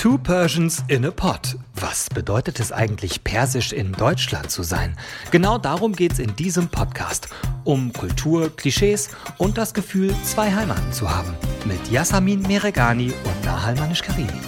Two 0.00 0.16
Persians 0.16 0.82
in 0.88 1.04
a 1.04 1.10
Pot. 1.10 1.58
Was 1.74 2.08
bedeutet 2.08 2.58
es 2.58 2.72
eigentlich, 2.72 3.22
persisch 3.22 3.70
in 3.74 3.92
Deutschland 3.92 4.50
zu 4.50 4.62
sein? 4.62 4.96
Genau 5.30 5.58
darum 5.58 5.92
geht 5.94 6.12
es 6.12 6.18
in 6.18 6.34
diesem 6.36 6.68
Podcast. 6.68 7.28
Um 7.64 7.92
Kultur, 7.92 8.48
Klischees 8.56 9.10
und 9.36 9.58
das 9.58 9.74
Gefühl, 9.74 10.14
zwei 10.24 10.54
Heimaten 10.54 10.90
zu 10.94 11.14
haben. 11.14 11.34
Mit 11.66 11.86
Yasamin 11.90 12.40
Meregani 12.40 13.12
und 13.12 13.44
Nahal 13.44 13.74
Manish-Karimi. 13.74 14.40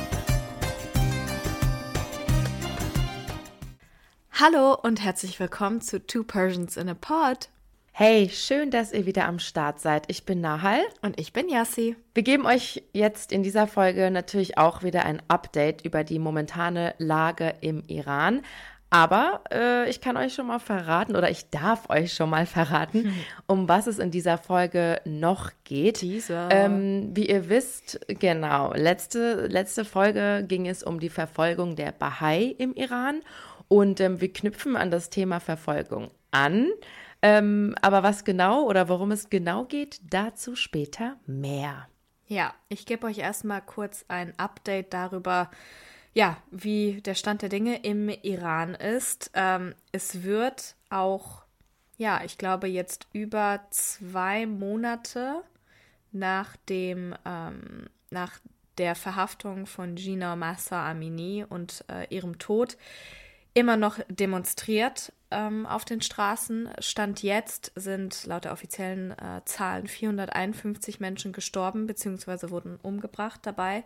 Hallo 4.32 4.75
und 4.82 5.03
herzlich 5.03 5.39
willkommen 5.39 5.82
zu 5.82 6.07
Two 6.07 6.25
Persians 6.25 6.79
in 6.79 6.89
a 6.89 6.95
Pod. 6.95 7.52
Hey, 7.95 8.30
schön, 8.30 8.70
dass 8.70 8.95
ihr 8.95 9.04
wieder 9.04 9.29
am 9.29 9.38
Start 9.38 9.79
seid. 9.79 10.04
Ich 10.09 10.24
bin 10.24 10.41
Nahal. 10.41 10.80
Und 11.02 11.20
ich 11.20 11.34
bin 11.34 11.50
Yassi. 11.50 11.95
Wir 12.14 12.22
geben 12.22 12.46
euch 12.46 12.82
jetzt 12.95 13.32
in 13.32 13.42
dieser 13.42 13.66
Folge 13.66 14.11
natürlich 14.11 14.56
auch 14.56 14.82
wieder 14.82 15.04
ein 15.04 15.20
Update 15.29 15.84
über 15.84 16.02
die 16.02 16.18
momentane 16.18 16.95
Lage 16.96 17.55
im 17.60 17.82
Iran. 17.88 18.41
Aber 18.88 19.42
äh, 19.52 19.91
ich 19.91 20.01
kann 20.01 20.16
euch 20.16 20.32
schon 20.32 20.46
mal 20.46 20.59
verraten, 20.59 21.16
oder 21.16 21.28
ich 21.28 21.51
darf 21.51 21.91
euch 21.91 22.15
schon 22.15 22.30
mal 22.30 22.46
verraten, 22.46 23.12
um 23.46 23.68
was 23.68 23.87
es 23.87 23.98
in 23.98 24.10
dieser 24.10 24.38
Folge 24.38 25.02
noch 25.04 25.51
geht. 25.65 26.01
Dieser. 26.01 26.48
Ähm, 26.51 27.10
wie 27.12 27.29
ihr 27.29 27.51
wisst, 27.51 28.01
genau, 28.09 28.73
letzte, 28.73 29.48
letzte 29.48 29.84
Folge 29.84 30.46
ging 30.48 30.66
es 30.66 30.82
um 30.82 30.98
die 30.98 31.10
Verfolgung 31.10 31.77
der 31.77 31.93
Bahai 31.93 32.54
im 32.56 32.73
Iran. 32.73 33.20
Und 33.68 34.01
ähm, 34.01 34.23
wir 34.23 34.32
knüpfen 34.32 34.77
an 34.77 34.90
das 34.90 35.10
Thema 35.10 35.40
Verfolgung 35.40 36.10
an. 36.30 36.68
Ähm, 37.22 37.76
aber 37.80 38.02
was 38.02 38.24
genau 38.24 38.64
oder 38.64 38.88
worum 38.88 39.12
es 39.12 39.30
genau 39.30 39.64
geht, 39.64 40.00
dazu 40.10 40.56
später 40.56 41.16
mehr. 41.26 41.88
Ja, 42.26 42.52
ich 42.68 42.84
gebe 42.84 43.06
euch 43.06 43.18
erstmal 43.18 43.62
kurz 43.62 44.04
ein 44.08 44.36
Update 44.38 44.92
darüber, 44.92 45.50
ja, 46.14 46.36
wie 46.50 47.00
der 47.00 47.14
Stand 47.14 47.42
der 47.42 47.48
Dinge 47.48 47.82
im 47.84 48.08
Iran 48.08 48.74
ist. 48.74 49.30
Ähm, 49.34 49.74
es 49.92 50.24
wird 50.24 50.74
auch, 50.90 51.42
ja, 51.96 52.23
ich 52.24 52.38
glaube 52.38 52.66
jetzt 52.66 53.06
über 53.12 53.60
zwei 53.70 54.46
Monate 54.46 55.42
nach 56.10 56.57
dem, 56.68 57.14
ähm, 57.24 57.86
nach 58.10 58.40
der 58.79 58.95
Verhaftung 58.95 59.66
von 59.66 59.95
Gina 59.95 60.34
Massa 60.34 60.90
Amini 60.90 61.45
und 61.48 61.84
äh, 61.88 62.12
ihrem 62.12 62.38
Tod 62.38 62.76
immer 63.54 63.76
noch 63.76 63.98
demonstriert 64.09 65.12
ähm, 65.33 65.66
auf 65.66 65.84
den 65.84 66.00
Straßen. 66.00 66.69
Stand 66.78 67.22
jetzt 67.22 67.72
sind 67.75 68.27
laut 68.27 68.44
der 68.44 68.53
offiziellen 68.53 69.12
äh, 69.12 69.41
Zahlen 69.44 69.87
451 69.87 71.00
Menschen 71.00 71.33
gestorben 71.33 71.87
bzw. 71.87 72.50
wurden 72.50 72.77
umgebracht 72.83 73.41
dabei. 73.44 73.84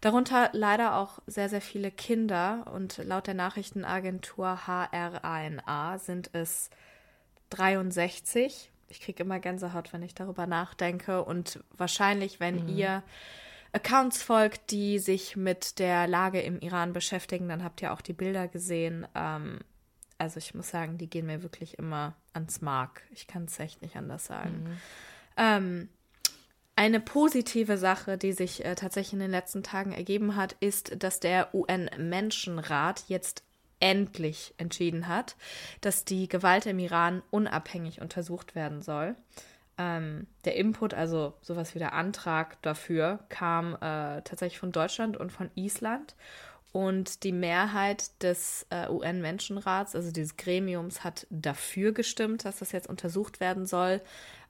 Darunter 0.00 0.50
leider 0.52 0.96
auch 0.96 1.18
sehr, 1.26 1.48
sehr 1.48 1.60
viele 1.60 1.90
Kinder 1.90 2.70
und 2.72 2.98
laut 2.98 3.26
der 3.26 3.34
Nachrichtenagentur 3.34 4.66
HRANA 4.66 5.98
sind 5.98 6.30
es 6.32 6.70
63. 7.50 8.70
Ich 8.88 9.00
kriege 9.00 9.22
immer 9.22 9.40
Gänsehaut, 9.40 9.92
wenn 9.92 10.02
ich 10.02 10.14
darüber 10.14 10.46
nachdenke 10.46 11.24
und 11.24 11.60
wahrscheinlich, 11.76 12.40
wenn 12.40 12.64
mhm. 12.64 12.76
ihr 12.76 13.02
Accounts 13.74 14.22
folgt, 14.22 14.70
die 14.70 15.00
sich 15.00 15.34
mit 15.34 15.80
der 15.80 16.06
Lage 16.06 16.40
im 16.40 16.60
Iran 16.60 16.92
beschäftigen, 16.92 17.48
dann 17.48 17.64
habt 17.64 17.82
ihr 17.82 17.92
auch 17.92 18.00
die 18.00 18.12
Bilder 18.12 18.46
gesehen. 18.46 19.06
Ähm, 19.16 19.58
also 20.24 20.38
ich 20.38 20.54
muss 20.54 20.70
sagen, 20.70 20.96
die 20.96 21.08
gehen 21.08 21.26
mir 21.26 21.42
wirklich 21.42 21.78
immer 21.78 22.14
ans 22.32 22.62
Mark. 22.62 23.02
Ich 23.12 23.26
kann 23.26 23.44
es 23.44 23.58
echt 23.58 23.82
nicht 23.82 23.94
anders 23.96 24.24
sagen. 24.24 24.64
Mhm. 24.64 24.76
Ähm, 25.36 25.88
eine 26.76 26.98
positive 26.98 27.76
Sache, 27.76 28.16
die 28.16 28.32
sich 28.32 28.64
äh, 28.64 28.74
tatsächlich 28.74 29.12
in 29.12 29.18
den 29.18 29.30
letzten 29.30 29.62
Tagen 29.62 29.92
ergeben 29.92 30.34
hat, 30.34 30.56
ist, 30.60 31.02
dass 31.02 31.20
der 31.20 31.54
UN-Menschenrat 31.54 33.04
jetzt 33.08 33.44
endlich 33.80 34.54
entschieden 34.56 35.08
hat, 35.08 35.36
dass 35.82 36.06
die 36.06 36.26
Gewalt 36.26 36.64
im 36.64 36.78
Iran 36.78 37.22
unabhängig 37.30 38.00
untersucht 38.00 38.54
werden 38.54 38.80
soll. 38.80 39.14
Ähm, 39.76 40.26
der 40.46 40.56
Input, 40.56 40.94
also 40.94 41.34
sowas 41.42 41.74
wie 41.74 41.80
der 41.80 41.92
Antrag 41.92 42.62
dafür, 42.62 43.18
kam 43.28 43.74
äh, 43.74 44.22
tatsächlich 44.22 44.58
von 44.58 44.72
Deutschland 44.72 45.18
und 45.18 45.32
von 45.32 45.50
Island. 45.54 46.14
Und 46.74 47.22
die 47.22 47.30
Mehrheit 47.30 48.20
des 48.20 48.66
äh, 48.70 48.88
UN-Menschenrats, 48.90 49.94
also 49.94 50.10
dieses 50.10 50.36
Gremiums, 50.36 51.04
hat 51.04 51.24
dafür 51.30 51.92
gestimmt, 51.92 52.44
dass 52.44 52.56
das 52.56 52.72
jetzt 52.72 52.88
untersucht 52.88 53.38
werden 53.38 53.64
soll. 53.64 54.00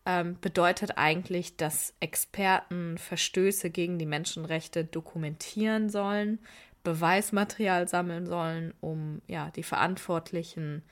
Ähm, 0.06 0.38
bedeutet 0.40 0.96
eigentlich, 0.96 1.58
dass 1.58 1.92
Experten 2.00 2.96
Verstöße 2.96 3.68
gegen 3.68 3.98
die 3.98 4.06
Menschenrechte 4.06 4.86
dokumentieren 4.86 5.90
sollen, 5.90 6.38
Beweismaterial 6.82 7.88
sammeln 7.88 8.24
sollen, 8.24 8.72
um 8.80 9.20
ja 9.26 9.50
die 9.50 9.62
Verantwortlichen 9.62 10.82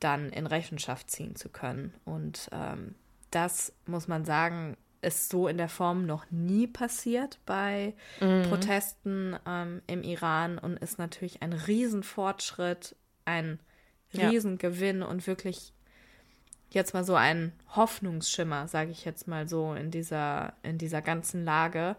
dann 0.00 0.30
in 0.30 0.48
Rechenschaft 0.48 1.12
ziehen 1.12 1.36
zu 1.36 1.48
können. 1.48 1.94
Und 2.04 2.50
ähm, 2.50 2.96
das 3.30 3.72
muss 3.86 4.08
man 4.08 4.24
sagen, 4.24 4.76
ist 5.02 5.28
so 5.28 5.48
in 5.48 5.58
der 5.58 5.68
Form 5.68 6.06
noch 6.06 6.30
nie 6.30 6.66
passiert 6.66 7.38
bei 7.44 7.94
mhm. 8.20 8.44
Protesten 8.44 9.36
ähm, 9.46 9.82
im 9.86 10.02
Iran 10.02 10.58
und 10.58 10.78
ist 10.78 10.98
natürlich 10.98 11.42
ein 11.42 11.52
Riesenfortschritt, 11.52 12.96
ein 13.24 13.58
Riesengewinn 14.14 15.00
ja. 15.00 15.06
und 15.06 15.26
wirklich 15.26 15.72
jetzt 16.70 16.94
mal 16.94 17.04
so 17.04 17.14
ein 17.14 17.52
Hoffnungsschimmer, 17.74 18.68
sage 18.68 18.90
ich 18.90 19.04
jetzt 19.04 19.28
mal 19.28 19.48
so, 19.48 19.74
in 19.74 19.90
dieser, 19.90 20.54
in 20.62 20.78
dieser 20.78 21.02
ganzen 21.02 21.44
Lage. 21.44 21.96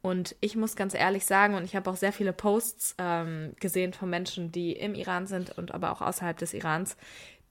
Und 0.00 0.36
ich 0.40 0.56
muss 0.56 0.76
ganz 0.76 0.94
ehrlich 0.94 1.26
sagen, 1.26 1.54
und 1.54 1.64
ich 1.64 1.76
habe 1.76 1.90
auch 1.90 1.96
sehr 1.96 2.12
viele 2.12 2.32
Posts 2.32 2.96
ähm, 2.98 3.52
gesehen 3.60 3.92
von 3.92 4.08
Menschen, 4.08 4.52
die 4.52 4.72
im 4.72 4.94
Iran 4.94 5.26
sind 5.26 5.56
und 5.58 5.72
aber 5.72 5.92
auch 5.92 6.00
außerhalb 6.00 6.38
des 6.38 6.54
Irans, 6.54 6.96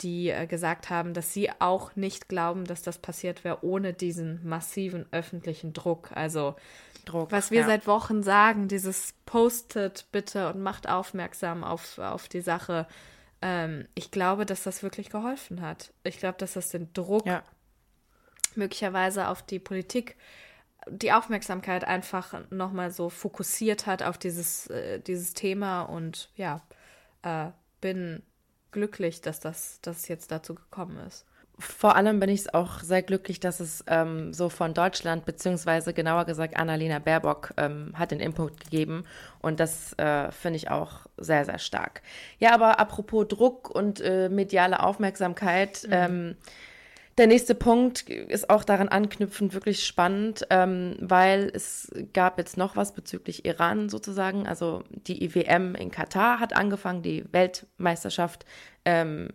die 0.01 0.29
äh, 0.29 0.47
gesagt 0.47 0.89
haben, 0.89 1.13
dass 1.13 1.33
sie 1.33 1.49
auch 1.59 1.95
nicht 1.95 2.29
glauben, 2.29 2.65
dass 2.65 2.81
das 2.81 2.97
passiert 2.97 3.43
wäre 3.43 3.63
ohne 3.63 3.93
diesen 3.93 4.47
massiven 4.47 5.05
öffentlichen 5.11 5.73
Druck. 5.73 6.11
Also 6.13 6.55
Druck, 7.05 7.31
was 7.31 7.51
wir 7.51 7.61
ja. 7.61 7.67
seit 7.67 7.87
Wochen 7.87 8.23
sagen, 8.23 8.67
dieses 8.67 9.13
postet 9.25 10.05
bitte 10.11 10.49
und 10.49 10.61
macht 10.61 10.89
aufmerksam 10.89 11.63
auf, 11.63 11.97
auf 11.99 12.27
die 12.27 12.41
Sache. 12.41 12.87
Ähm, 13.41 13.87
ich 13.95 14.11
glaube, 14.11 14.45
dass 14.45 14.63
das 14.63 14.83
wirklich 14.83 15.09
geholfen 15.09 15.61
hat. 15.61 15.93
Ich 16.03 16.17
glaube, 16.17 16.37
dass 16.37 16.53
das 16.53 16.69
den 16.69 16.91
Druck 16.93 17.25
ja. 17.25 17.43
möglicherweise 18.55 19.27
auf 19.27 19.41
die 19.41 19.59
Politik 19.59 20.15
die 20.89 21.11
Aufmerksamkeit 21.11 21.83
einfach 21.83 22.33
nochmal 22.49 22.91
so 22.91 23.09
fokussiert 23.09 23.85
hat 23.87 24.03
auf 24.03 24.17
dieses, 24.17 24.67
äh, 24.67 24.99
dieses 24.99 25.33
Thema 25.33 25.81
und 25.81 26.29
ja, 26.35 26.61
äh, 27.23 27.47
bin 27.81 28.23
glücklich, 28.71 29.21
dass 29.21 29.39
das 29.39 29.79
dass 29.81 30.07
jetzt 30.07 30.31
dazu 30.31 30.55
gekommen 30.55 30.97
ist. 31.07 31.25
Vor 31.59 31.95
allem 31.95 32.19
bin 32.19 32.29
ich 32.29 32.53
auch 32.53 32.81
sehr 32.81 33.01
glücklich, 33.01 33.39
dass 33.39 33.59
es 33.59 33.83
ähm, 33.87 34.31
so 34.31 34.47
von 34.47 34.75
Deutschland, 34.75 35.25
beziehungsweise 35.25 35.91
genauer 35.91 36.25
gesagt 36.25 36.55
Annalena 36.55 36.99
Baerbock 36.99 37.53
ähm, 37.57 37.93
hat 37.95 38.11
den 38.11 38.19
Input 38.19 38.59
gegeben. 38.59 39.05
Und 39.39 39.59
das 39.59 39.93
äh, 39.93 40.31
finde 40.31 40.57
ich 40.57 40.69
auch 40.69 41.07
sehr, 41.17 41.45
sehr 41.45 41.57
stark. 41.57 42.03
Ja, 42.37 42.53
aber 42.53 42.79
apropos 42.79 43.27
Druck 43.27 43.71
und 43.71 43.99
äh, 44.01 44.29
mediale 44.29 44.83
Aufmerksamkeit, 44.83 45.83
mhm. 45.87 45.93
ähm, 45.93 46.35
der 47.17 47.27
nächste 47.27 47.55
Punkt 47.55 48.09
ist 48.09 48.49
auch 48.49 48.63
daran 48.63 48.89
anknüpfend 48.89 49.53
wirklich 49.53 49.85
spannend, 49.85 50.45
ähm, 50.51 50.95
weil 50.99 51.51
es 51.53 51.91
gab 52.13 52.37
jetzt 52.37 52.57
noch 52.57 52.75
was 52.75 52.93
bezüglich 52.93 53.45
Iran 53.45 53.89
sozusagen. 53.89 54.47
Also 54.47 54.83
die 54.89 55.23
IWM 55.23 55.73
in 55.75 55.89
Katar 55.89 56.39
hat 56.39 56.55
angefangen, 56.55 57.01
die 57.01 57.25
Weltmeisterschaft, 57.31 58.45
ähm, 58.85 59.29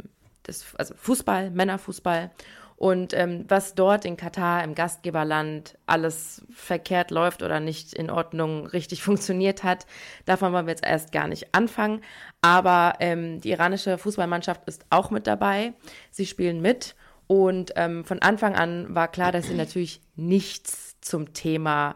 des, 0.46 0.74
also 0.76 0.94
Fußball, 0.96 1.50
Männerfußball. 1.50 2.30
Und 2.76 3.14
ähm, 3.14 3.44
was 3.46 3.74
dort 3.74 4.04
in 4.04 4.16
Katar, 4.16 4.64
im 4.64 4.74
Gastgeberland, 4.74 5.78
alles 5.86 6.44
verkehrt 6.50 7.12
läuft 7.12 7.42
oder 7.42 7.60
nicht 7.60 7.94
in 7.94 8.10
Ordnung 8.10 8.66
richtig 8.66 9.02
funktioniert 9.04 9.62
hat, 9.64 9.86
davon 10.24 10.52
wollen 10.52 10.66
wir 10.66 10.72
jetzt 10.72 10.84
erst 10.84 11.12
gar 11.12 11.26
nicht 11.28 11.54
anfangen. 11.54 12.00
Aber 12.42 12.94
ähm, 13.00 13.40
die 13.40 13.50
iranische 13.50 13.98
Fußballmannschaft 13.98 14.62
ist 14.66 14.84
auch 14.90 15.10
mit 15.10 15.26
dabei. 15.26 15.74
Sie 16.10 16.26
spielen 16.26 16.60
mit. 16.60 16.94
Und 17.26 17.72
ähm, 17.76 18.04
von 18.04 18.20
Anfang 18.20 18.54
an 18.54 18.94
war 18.94 19.08
klar, 19.08 19.32
dass 19.32 19.46
sie 19.46 19.54
natürlich 19.54 20.00
nichts 20.16 21.00
zum 21.00 21.32
Thema 21.32 21.94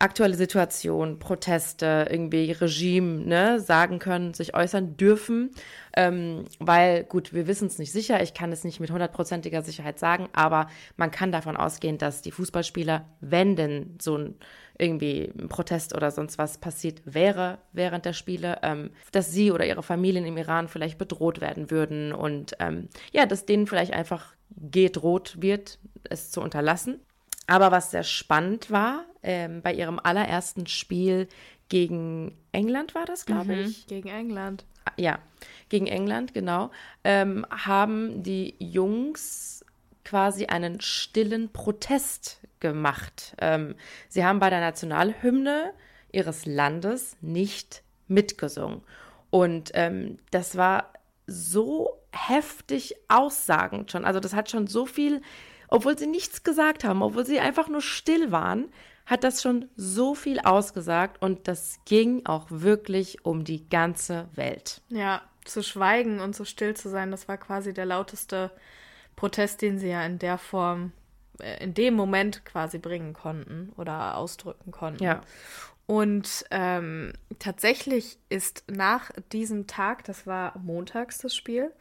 aktuelle 0.00 0.34
Situation, 0.34 1.18
Proteste, 1.18 2.08
irgendwie 2.10 2.52
Regime 2.52 3.20
ne, 3.20 3.60
sagen 3.60 3.98
können, 3.98 4.32
sich 4.32 4.54
äußern 4.54 4.96
dürfen. 4.96 5.50
Ähm, 5.94 6.46
weil, 6.58 7.04
gut, 7.04 7.34
wir 7.34 7.46
wissen 7.46 7.66
es 7.66 7.78
nicht 7.78 7.92
sicher, 7.92 8.22
ich 8.22 8.32
kann 8.32 8.50
es 8.50 8.64
nicht 8.64 8.80
mit 8.80 8.90
hundertprozentiger 8.90 9.62
Sicherheit 9.62 9.98
sagen, 9.98 10.28
aber 10.32 10.68
man 10.96 11.10
kann 11.10 11.32
davon 11.32 11.56
ausgehen, 11.56 11.98
dass 11.98 12.22
die 12.22 12.30
Fußballspieler, 12.30 13.04
wenn 13.20 13.56
denn 13.56 13.98
so 14.00 14.16
ein 14.16 14.34
irgendwie 14.78 15.30
ein 15.38 15.48
Protest 15.48 15.94
oder 15.94 16.10
sonst 16.10 16.38
was 16.38 16.56
passiert 16.56 17.02
wäre 17.04 17.58
während 17.72 18.06
der 18.06 18.14
Spiele, 18.14 18.60
ähm, 18.62 18.90
dass 19.12 19.30
sie 19.30 19.52
oder 19.52 19.66
ihre 19.66 19.82
Familien 19.82 20.24
im 20.24 20.38
Iran 20.38 20.68
vielleicht 20.68 20.96
bedroht 20.96 21.42
werden 21.42 21.70
würden 21.70 22.14
und 22.14 22.56
ähm, 22.60 22.88
ja, 23.12 23.26
dass 23.26 23.44
denen 23.44 23.66
vielleicht 23.66 23.92
einfach 23.92 24.32
gedroht 24.56 25.36
wird, 25.40 25.78
es 26.04 26.30
zu 26.30 26.40
unterlassen. 26.40 27.00
Aber 27.46 27.70
was 27.72 27.90
sehr 27.90 28.04
spannend 28.04 28.70
war, 28.70 29.04
ähm, 29.22 29.60
bei 29.62 29.74
ihrem 29.74 29.98
allerersten 29.98 30.66
Spiel 30.66 31.28
gegen 31.68 32.36
England 32.52 32.94
war 32.94 33.04
das, 33.06 33.26
glaube 33.26 33.54
Mhm. 33.54 33.60
ich. 33.62 33.86
Gegen 33.86 34.08
England. 34.08 34.64
Ja, 34.96 35.18
gegen 35.68 35.86
England, 35.86 36.34
genau. 36.34 36.70
Ähm, 37.04 37.46
haben 37.50 38.22
die 38.22 38.54
Jungs 38.58 39.64
quasi 40.04 40.46
einen 40.46 40.80
stillen 40.80 41.52
Protest 41.52 42.40
gemacht. 42.60 43.34
Ähm, 43.40 43.74
sie 44.08 44.24
haben 44.24 44.40
bei 44.40 44.50
der 44.50 44.60
Nationalhymne 44.60 45.72
ihres 46.12 46.46
Landes 46.46 47.16
nicht 47.20 47.82
mitgesungen. 48.08 48.82
Und 49.30 49.70
ähm, 49.74 50.18
das 50.30 50.56
war 50.56 50.92
so 51.26 51.99
heftig 52.12 52.94
aussagend 53.08 53.90
schon. 53.90 54.04
Also 54.04 54.20
das 54.20 54.34
hat 54.34 54.50
schon 54.50 54.66
so 54.66 54.86
viel, 54.86 55.22
obwohl 55.68 55.98
sie 55.98 56.06
nichts 56.06 56.42
gesagt 56.42 56.84
haben, 56.84 57.02
obwohl 57.02 57.26
sie 57.26 57.40
einfach 57.40 57.68
nur 57.68 57.82
still 57.82 58.32
waren, 58.32 58.70
hat 59.06 59.24
das 59.24 59.42
schon 59.42 59.68
so 59.76 60.14
viel 60.14 60.38
ausgesagt 60.40 61.20
und 61.20 61.48
das 61.48 61.80
ging 61.84 62.26
auch 62.26 62.46
wirklich 62.48 63.24
um 63.24 63.44
die 63.44 63.68
ganze 63.68 64.28
Welt. 64.34 64.82
Ja, 64.88 65.22
zu 65.44 65.62
schweigen 65.62 66.20
und 66.20 66.36
so 66.36 66.44
still 66.44 66.74
zu 66.74 66.88
sein, 66.88 67.10
das 67.10 67.26
war 67.26 67.36
quasi 67.36 67.74
der 67.74 67.86
lauteste 67.86 68.50
Protest, 69.16 69.62
den 69.62 69.78
sie 69.78 69.88
ja 69.88 70.04
in 70.04 70.18
der 70.18 70.38
Form, 70.38 70.92
äh, 71.40 71.62
in 71.62 71.74
dem 71.74 71.94
Moment 71.94 72.44
quasi 72.44 72.78
bringen 72.78 73.12
konnten 73.12 73.72
oder 73.76 74.16
ausdrücken 74.16 74.70
konnten. 74.70 75.02
Ja. 75.02 75.22
Und 75.90 76.44
ähm, 76.52 77.14
tatsächlich 77.40 78.20
ist 78.28 78.62
nach 78.68 79.10
diesem 79.32 79.66
Tag, 79.66 80.04
das 80.04 80.24
war 80.24 80.56
montags 80.56 81.18
das 81.18 81.34
Spiel, 81.34 81.72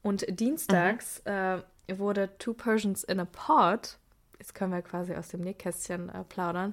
und 0.00 0.24
dienstags 0.38 1.18
äh, 1.24 1.58
wurde 1.88 2.30
Two 2.38 2.54
Persians 2.54 3.02
in 3.02 3.18
a 3.18 3.24
Pod, 3.24 3.98
jetzt 4.38 4.54
können 4.54 4.72
wir 4.72 4.82
quasi 4.82 5.12
aus 5.16 5.26
dem 5.30 5.40
Nähkästchen 5.40 6.08
äh, 6.08 6.22
plaudern, 6.22 6.72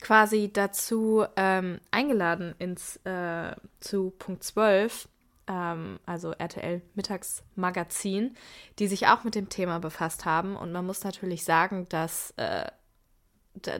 quasi 0.00 0.50
dazu 0.52 1.24
ähm, 1.36 1.78
eingeladen 1.92 2.56
ins 2.58 2.96
äh, 3.04 3.54
zu 3.78 4.10
Punkt 4.18 4.42
12, 4.42 5.06
ähm, 5.46 6.00
also 6.04 6.32
RTL 6.32 6.82
Mittagsmagazin, 6.96 8.36
die 8.80 8.88
sich 8.88 9.06
auch 9.06 9.22
mit 9.22 9.36
dem 9.36 9.50
Thema 9.50 9.78
befasst 9.78 10.24
haben. 10.24 10.56
Und 10.56 10.72
man 10.72 10.84
muss 10.84 11.04
natürlich 11.04 11.44
sagen, 11.44 11.86
dass, 11.90 12.34
äh, 12.38 12.66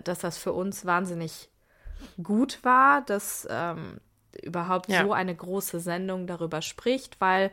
dass 0.04 0.20
das 0.20 0.38
für 0.38 0.52
uns 0.52 0.86
wahnsinnig 0.86 1.48
gut 2.22 2.58
war, 2.62 3.02
dass 3.02 3.46
ähm, 3.50 3.98
überhaupt 4.42 4.88
Ja. 4.88 5.04
so 5.04 5.12
eine 5.12 5.34
große 5.34 5.80
Sendung 5.80 6.26
darüber 6.26 6.62
spricht, 6.62 7.20
weil 7.20 7.50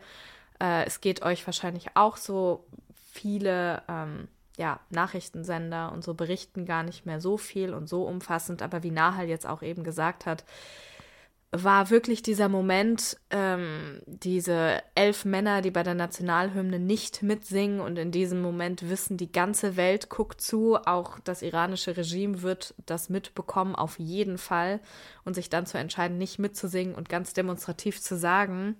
äh, 0.61 0.85
es 0.85 1.01
geht 1.01 1.21
euch 1.23 1.45
wahrscheinlich 1.45 1.95
auch 1.95 2.17
so 2.17 2.65
viele 3.11 3.83
ähm, 3.87 4.27
ja, 4.57 4.79
Nachrichtensender 4.89 5.91
und 5.91 6.03
so 6.03 6.13
berichten 6.13 6.65
gar 6.65 6.83
nicht 6.83 7.05
mehr 7.05 7.19
so 7.21 7.37
viel 7.37 7.73
und 7.73 7.87
so 7.87 8.03
umfassend, 8.03 8.61
aber 8.61 8.83
wie 8.83 8.91
Nahal 8.91 9.27
jetzt 9.27 9.47
auch 9.47 9.61
eben 9.61 9.83
gesagt 9.83 10.25
hat, 10.25 10.43
war 11.51 11.89
wirklich 11.89 12.21
dieser 12.23 12.47
Moment, 12.47 13.17
ähm, 13.29 14.01
diese 14.05 14.81
elf 14.95 15.25
Männer, 15.25 15.61
die 15.61 15.71
bei 15.71 15.83
der 15.83 15.95
Nationalhymne 15.95 16.79
nicht 16.79 17.23
mitsingen 17.23 17.81
und 17.81 17.97
in 17.97 18.11
diesem 18.11 18.41
Moment 18.41 18.89
wissen, 18.89 19.17
die 19.17 19.31
ganze 19.31 19.75
Welt 19.75 20.09
guckt 20.09 20.39
zu, 20.39 20.77
auch 20.77 21.19
das 21.19 21.41
iranische 21.41 21.97
Regime 21.97 22.41
wird 22.41 22.73
das 22.85 23.09
mitbekommen, 23.09 23.75
auf 23.75 23.99
jeden 23.99 24.37
Fall, 24.37 24.79
und 25.25 25.33
sich 25.33 25.49
dann 25.49 25.65
zu 25.65 25.77
entscheiden, 25.77 26.17
nicht 26.17 26.39
mitzusingen 26.39 26.95
und 26.95 27.09
ganz 27.09 27.33
demonstrativ 27.33 27.99
zu 27.99 28.15
sagen, 28.17 28.77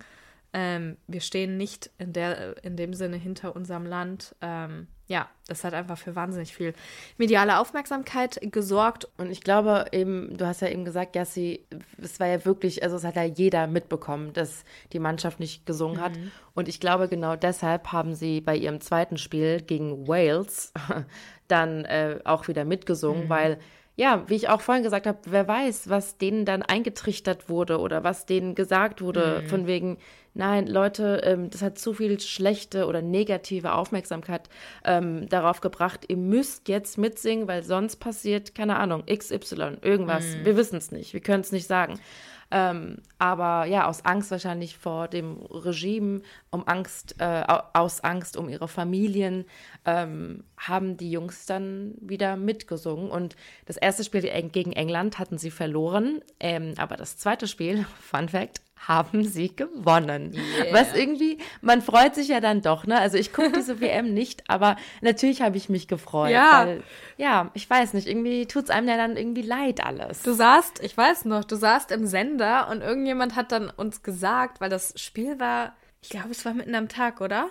ähm, 0.54 0.96
wir 1.06 1.20
stehen 1.20 1.58
nicht 1.58 1.90
in, 1.98 2.14
der, 2.14 2.64
in 2.64 2.76
dem 2.76 2.94
Sinne 2.94 3.16
hinter 3.16 3.54
unserem 3.54 3.84
Land. 3.84 4.34
Ähm, 4.40 4.86
ja, 5.06 5.28
das 5.48 5.64
hat 5.64 5.74
einfach 5.74 5.98
für 5.98 6.14
wahnsinnig 6.14 6.54
viel 6.54 6.74
mediale 7.18 7.58
Aufmerksamkeit 7.58 8.38
gesorgt. 8.42 9.08
Und 9.18 9.30
ich 9.30 9.42
glaube 9.42 9.86
eben, 9.92 10.36
du 10.36 10.46
hast 10.46 10.62
ja 10.62 10.68
eben 10.68 10.84
gesagt, 10.84 11.16
Jassi, 11.16 11.66
es 12.00 12.20
war 12.20 12.28
ja 12.28 12.44
wirklich, 12.44 12.82
also 12.82 12.96
es 12.96 13.04
hat 13.04 13.16
ja 13.16 13.24
jeder 13.24 13.66
mitbekommen, 13.66 14.32
dass 14.32 14.64
die 14.92 15.00
Mannschaft 15.00 15.40
nicht 15.40 15.66
gesungen 15.66 16.00
hat. 16.00 16.12
Und 16.54 16.68
ich 16.68 16.80
glaube, 16.80 17.08
genau 17.08 17.36
deshalb 17.36 17.92
haben 17.92 18.14
sie 18.14 18.40
bei 18.40 18.56
ihrem 18.56 18.80
zweiten 18.80 19.18
Spiel 19.18 19.60
gegen 19.60 20.06
Wales 20.06 20.72
dann 21.48 21.84
äh, 21.84 22.20
auch 22.24 22.48
wieder 22.48 22.64
mitgesungen, 22.64 23.28
weil 23.28 23.58
ja, 23.94 24.24
wie 24.28 24.36
ich 24.36 24.48
auch 24.48 24.62
vorhin 24.62 24.82
gesagt 24.82 25.06
habe, 25.06 25.18
wer 25.26 25.46
weiß, 25.46 25.90
was 25.90 26.16
denen 26.16 26.46
dann 26.46 26.62
eingetrichtert 26.62 27.50
wurde 27.50 27.78
oder 27.78 28.02
was 28.04 28.24
denen 28.24 28.54
gesagt 28.54 29.02
wurde, 29.02 29.42
von 29.48 29.66
wegen, 29.66 29.98
nein, 30.34 30.66
Leute, 30.66 31.20
ähm, 31.24 31.50
das 31.50 31.62
hat 31.62 31.78
zu 31.78 31.92
viel 31.94 32.18
schlechte 32.20 32.86
oder 32.86 33.02
negative 33.02 33.72
Aufmerksamkeit 33.74 34.48
ähm, 34.84 35.28
darauf 35.28 35.60
gebracht, 35.60 36.04
ihr 36.08 36.16
müsst 36.16 36.68
jetzt 36.68 36.98
mitsingen, 36.98 37.48
weil 37.48 37.62
sonst 37.62 37.96
passiert, 37.96 38.54
keine 38.54 38.76
Ahnung, 38.78 39.04
XY, 39.06 39.78
irgendwas, 39.82 40.24
wir 40.44 40.56
wissen 40.56 40.76
es 40.76 40.90
nicht, 40.92 41.12
wir 41.14 41.20
können 41.20 41.42
es 41.42 41.52
nicht 41.52 41.66
sagen. 41.66 41.98
Ähm, 42.54 42.98
aber 43.18 43.64
ja, 43.64 43.88
aus 43.88 44.04
Angst 44.04 44.30
wahrscheinlich 44.30 44.76
vor 44.76 45.08
dem 45.08 45.38
Regime, 45.50 46.20
um 46.50 46.68
Angst, 46.68 47.14
äh, 47.18 47.44
au- 47.48 47.62
aus 47.72 48.00
Angst 48.04 48.36
um 48.36 48.50
ihre 48.50 48.68
Familien, 48.68 49.46
ähm, 49.86 50.44
haben 50.58 50.98
die 50.98 51.10
Jungs 51.10 51.46
dann 51.46 51.94
wieder 51.98 52.36
mitgesungen. 52.36 53.10
Und 53.10 53.36
das 53.64 53.78
erste 53.78 54.04
Spiel 54.04 54.20
gegen 54.52 54.72
England 54.72 55.18
hatten 55.18 55.38
sie 55.38 55.50
verloren, 55.50 56.20
ähm, 56.40 56.74
aber 56.76 56.96
das 56.96 57.16
zweite 57.16 57.46
Spiel, 57.46 57.86
Fun 58.02 58.28
Fact, 58.28 58.60
haben 58.88 59.24
sie 59.24 59.54
gewonnen. 59.54 60.36
Was 60.72 60.94
irgendwie, 60.94 61.38
man 61.60 61.82
freut 61.82 62.14
sich 62.14 62.28
ja 62.28 62.40
dann 62.40 62.62
doch, 62.62 62.86
ne? 62.86 62.98
Also 62.98 63.16
ich 63.16 63.32
gucke 63.32 63.52
diese 63.56 63.80
WM 63.80 64.12
nicht, 64.12 64.42
aber 64.48 64.76
natürlich 65.00 65.40
habe 65.42 65.56
ich 65.56 65.68
mich 65.68 65.88
gefreut. 65.88 66.30
Ja. 66.30 66.66
Weil, 66.66 66.82
ja, 67.16 67.50
ich 67.54 67.68
weiß 67.68 67.94
nicht, 67.94 68.08
irgendwie 68.08 68.46
tut 68.46 68.64
es 68.64 68.70
einem 68.70 68.88
ja 68.88 68.96
dann 68.96 69.16
irgendwie 69.16 69.42
leid 69.42 69.84
alles. 69.84 70.22
Du 70.22 70.32
saßt, 70.32 70.82
ich 70.82 70.96
weiß 70.96 71.26
noch, 71.26 71.44
du 71.44 71.56
saßt 71.56 71.92
im 71.92 72.06
Sender 72.06 72.68
und 72.70 72.80
irgendjemand 72.82 73.36
hat 73.36 73.52
dann 73.52 73.70
uns 73.70 74.02
gesagt, 74.02 74.60
weil 74.60 74.70
das 74.70 74.94
Spiel 74.96 75.38
war, 75.38 75.76
ich 76.00 76.08
glaube, 76.08 76.30
es 76.30 76.44
war 76.44 76.52
mitten 76.54 76.74
am 76.74 76.88
Tag, 76.88 77.20
oder? 77.20 77.50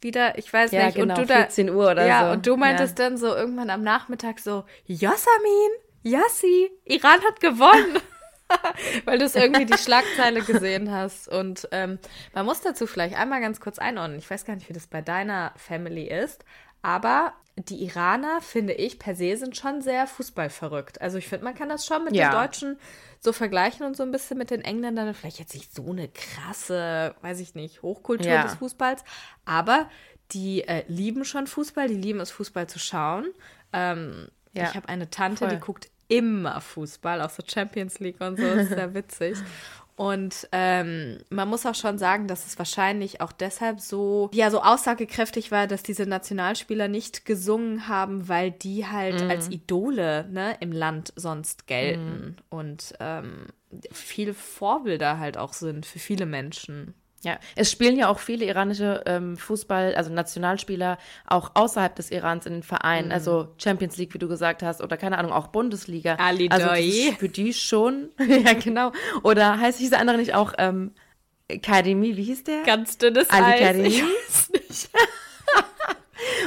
Wieder, 0.00 0.36
ich 0.36 0.52
weiß 0.52 0.72
Ja, 0.72 0.86
nicht. 0.86 0.96
genau, 0.96 1.14
und 1.14 1.22
du 1.22 1.26
da, 1.26 1.36
14 1.42 1.70
Uhr 1.70 1.92
oder 1.92 2.04
ja, 2.04 2.26
so. 2.26 2.32
und 2.32 2.44
du 2.46 2.56
meintest 2.56 2.98
dann 2.98 3.16
so 3.16 3.28
irgendwann 3.36 3.70
am 3.70 3.82
Nachmittag 3.84 4.40
so, 4.40 4.64
Yassamin, 4.86 5.70
Yassi, 6.02 6.70
Iran 6.86 7.20
hat 7.24 7.38
gewonnen. 7.40 7.98
Weil 9.04 9.18
du 9.18 9.24
es 9.24 9.34
irgendwie 9.34 9.64
die 9.66 9.78
Schlagzeile 9.78 10.42
gesehen 10.42 10.90
hast. 10.90 11.28
Und 11.28 11.68
ähm, 11.72 11.98
man 12.34 12.44
muss 12.46 12.60
dazu 12.60 12.86
vielleicht 12.86 13.16
einmal 13.16 13.40
ganz 13.40 13.60
kurz 13.60 13.78
einordnen. 13.78 14.18
Ich 14.18 14.30
weiß 14.30 14.44
gar 14.44 14.54
nicht, 14.54 14.68
wie 14.68 14.72
das 14.74 14.86
bei 14.86 15.02
deiner 15.02 15.52
Family 15.56 16.04
ist, 16.08 16.44
aber 16.82 17.32
die 17.56 17.84
Iraner, 17.84 18.40
finde 18.40 18.72
ich, 18.72 18.98
per 18.98 19.14
se 19.14 19.36
sind 19.36 19.56
schon 19.58 19.82
sehr 19.82 20.06
fußballverrückt. 20.06 21.02
Also 21.02 21.18
ich 21.18 21.28
finde, 21.28 21.44
man 21.44 21.54
kann 21.54 21.68
das 21.68 21.84
schon 21.84 22.02
mit 22.04 22.14
Ja. 22.16 22.30
den 22.30 22.40
Deutschen 22.40 22.78
so 23.20 23.32
vergleichen 23.34 23.84
und 23.84 23.94
so 23.96 24.02
ein 24.02 24.10
bisschen 24.10 24.38
mit 24.38 24.50
den 24.50 24.62
Engländern. 24.62 25.12
Vielleicht 25.12 25.38
jetzt 25.38 25.54
nicht 25.54 25.74
so 25.74 25.90
eine 25.90 26.08
krasse, 26.08 27.14
weiß 27.20 27.40
ich 27.40 27.54
nicht, 27.54 27.82
Hochkultur 27.82 28.26
Ja. 28.26 28.42
des 28.42 28.54
Fußballs, 28.54 29.04
aber 29.44 29.90
die 30.32 30.62
äh, 30.66 30.84
lieben 30.88 31.26
schon 31.26 31.46
Fußball, 31.46 31.88
die 31.88 31.94
lieben 31.94 32.20
es, 32.20 32.30
Fußball 32.30 32.66
zu 32.68 32.78
schauen. 32.78 33.26
Ähm, 33.74 34.28
Ja, 34.54 34.64
ich 34.64 34.74
habe 34.74 34.88
eine 34.88 35.10
Tante, 35.10 35.44
die 35.44 35.50
voll. 35.56 35.60
guckt 35.60 35.90
immer 36.12 36.60
Fußball, 36.60 37.22
auch 37.22 37.30
so 37.30 37.42
Champions 37.46 37.98
League 38.00 38.20
und 38.20 38.38
so, 38.38 38.44
ist 38.44 38.68
sehr 38.68 38.94
witzig. 38.94 39.38
Und 39.94 40.48
ähm, 40.52 41.18
man 41.30 41.48
muss 41.48 41.66
auch 41.66 41.74
schon 41.74 41.98
sagen, 41.98 42.26
dass 42.26 42.46
es 42.46 42.58
wahrscheinlich 42.58 43.20
auch 43.20 43.30
deshalb 43.30 43.78
so, 43.78 44.30
ja, 44.32 44.50
so 44.50 44.62
aussagekräftig 44.62 45.50
war, 45.50 45.66
dass 45.66 45.82
diese 45.82 46.06
Nationalspieler 46.06 46.88
nicht 46.88 47.26
gesungen 47.26 47.88
haben, 47.88 48.28
weil 48.28 48.50
die 48.50 48.86
halt 48.86 49.22
als 49.22 49.50
Idole 49.50 50.26
ne, 50.30 50.56
im 50.60 50.72
Land 50.72 51.12
sonst 51.16 51.66
gelten 51.66 52.36
und 52.48 52.94
ähm, 53.00 53.46
viele 53.90 54.34
Vorbilder 54.34 55.18
halt 55.18 55.36
auch 55.36 55.52
sind 55.52 55.84
für 55.86 55.98
viele 55.98 56.26
Menschen. 56.26 56.94
Ja, 57.24 57.38
es 57.54 57.70
spielen 57.70 57.96
ja 57.96 58.08
auch 58.08 58.18
viele 58.18 58.44
iranische 58.46 59.02
ähm, 59.06 59.36
Fußball, 59.36 59.94
also 59.94 60.12
Nationalspieler 60.12 60.98
auch 61.26 61.52
außerhalb 61.54 61.94
des 61.94 62.10
Irans 62.10 62.46
in 62.46 62.54
den 62.54 62.62
Vereinen, 62.64 63.06
Mhm. 63.08 63.12
also 63.12 63.48
Champions 63.58 63.96
League, 63.96 64.12
wie 64.14 64.18
du 64.18 64.26
gesagt 64.26 64.62
hast, 64.64 64.80
oder 64.82 64.96
keine 64.96 65.18
Ahnung, 65.18 65.30
auch 65.32 65.46
Bundesliga. 65.48 66.16
Ali 66.16 66.48
also 66.50 66.68
für 67.18 67.28
die 67.28 67.52
schon, 67.54 68.08
ja 68.18 68.54
genau. 68.54 68.90
Oder 69.22 69.60
heißt 69.60 69.78
diese 69.78 69.98
andere 69.98 70.16
nicht 70.18 70.34
auch 70.34 70.52
ähm, 70.58 70.92
Kademi, 71.62 72.16
wie 72.16 72.24
hieß 72.24 72.44
der? 72.44 72.62
Ganz 72.64 72.98
dünnes 72.98 73.30
Ali 73.30 73.52
Eis. 73.52 73.60
Karimi? 73.60 73.86
Ich 73.88 74.02
weiß 74.02 74.50
nicht. 74.50 74.90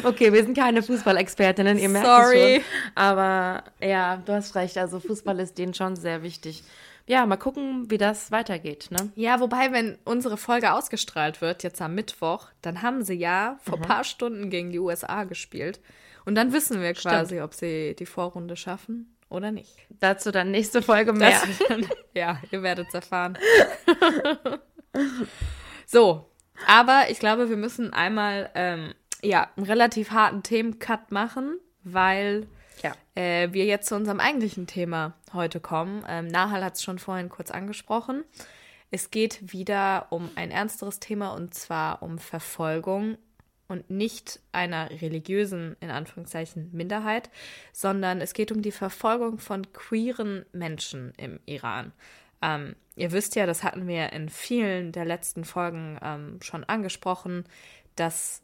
Okay, 0.04 0.32
wir 0.32 0.44
sind 0.44 0.58
keine 0.58 0.82
Fußballexpertinnen, 0.84 1.78
ihr 1.78 1.90
merkt 1.90 2.06
Sorry. 2.08 2.56
schon. 2.56 2.64
Aber 2.96 3.64
ja, 3.82 4.22
du 4.26 4.34
hast 4.34 4.56
recht, 4.56 4.78
also 4.78 5.00
Fußball 5.00 5.40
ist 5.40 5.58
denen 5.58 5.74
schon 5.74 5.96
sehr 5.96 6.24
wichtig. 6.24 6.64
Ja, 7.08 7.26
mal 7.26 7.38
gucken, 7.38 7.90
wie 7.92 8.00
das 8.00 8.32
weitergeht, 8.32 8.88
ne? 8.90 9.12
Ja, 9.16 9.40
wobei, 9.40 9.72
wenn 9.72 9.98
unsere 10.06 10.38
Folge 10.38 10.74
ausgestrahlt 10.74 11.40
wird, 11.40 11.62
jetzt 11.62 11.82
am 11.82 11.94
Mittwoch, 11.94 12.48
dann 12.62 12.82
haben 12.82 13.04
sie 13.04 13.14
ja 13.14 13.58
vor 13.62 13.78
ein 13.78 13.84
paar 13.84 14.04
Stunden 14.04 14.50
gegen 14.50 14.72
die 14.72 14.80
USA 14.80 15.24
gespielt. 15.24 15.80
Und 16.26 16.34
dann 16.34 16.52
wissen 16.52 16.82
wir 16.82 16.94
quasi, 16.94 17.42
ob 17.42 17.54
sie 17.54 17.96
die 17.96 18.08
Vorrunde 18.08 18.56
schaffen 18.56 19.16
oder 19.30 19.52
nicht. 19.52 19.76
Dazu 19.90 20.32
dann 20.32 20.50
nächste 20.50 20.82
Folge 20.82 21.14
mehr. 21.14 21.42
Das, 21.70 21.88
ja, 22.14 22.40
ihr 22.52 22.64
werdet 22.64 22.88
es 22.88 22.96
erfahren. 22.96 23.38
so, 25.86 26.30
aber 26.66 27.06
ich 27.10 27.20
glaube, 27.20 27.50
wir 27.50 27.58
müssen 27.58 27.94
einmal 27.94 28.50
ähm, 28.56 28.94
ja, 29.22 29.50
einen 29.56 29.66
relativ 29.66 30.12
harten 30.12 30.44
Themencut 30.44 31.12
machen, 31.12 31.60
weil. 31.84 32.48
Äh, 33.16 33.50
wir 33.52 33.66
jetzt 33.66 33.88
zu 33.88 33.96
unserem 33.96 34.20
eigentlichen 34.20 34.68
Thema 34.68 35.14
heute 35.34 35.60
kommen. 35.60 36.04
Ähm, 36.08 36.28
Nahal 36.28 36.64
hat 36.64 36.76
es 36.76 36.84
schon 36.84 37.00
vorhin 37.00 37.30
kurz 37.30 37.52
angesprochen. 37.52 38.24
Es 38.92 39.12
geht 39.12 39.52
wieder 39.52 40.08
um 40.12 40.30
ein 40.36 40.52
ernsteres 40.52 41.00
Thema 41.00 41.34
und 41.34 41.54
zwar 41.54 42.04
um 42.04 42.20
Verfolgung 42.20 43.18
und 43.68 43.90
nicht 43.90 44.40
einer 44.52 44.90
religiösen, 45.02 45.76
in 45.80 45.90
Anführungszeichen, 45.90 46.70
Minderheit, 46.72 47.30
sondern 47.74 48.22
es 48.22 48.34
geht 48.34 48.52
um 48.52 48.62
die 48.62 48.72
Verfolgung 48.72 49.40
von 49.40 49.72
queeren 49.74 50.46
Menschen 50.54 51.14
im 51.18 51.40
Iran. 51.46 51.92
Ähm, 52.42 52.76
ihr 52.96 53.12
wisst 53.12 53.36
ja, 53.36 53.46
das 53.46 53.64
hatten 53.64 53.88
wir 53.88 54.14
in 54.14 54.30
vielen 54.30 54.92
der 54.92 55.06
letzten 55.06 55.46
Folgen 55.46 55.98
ähm, 56.04 56.40
schon 56.42 56.64
angesprochen, 56.64 57.46
dass 57.96 58.44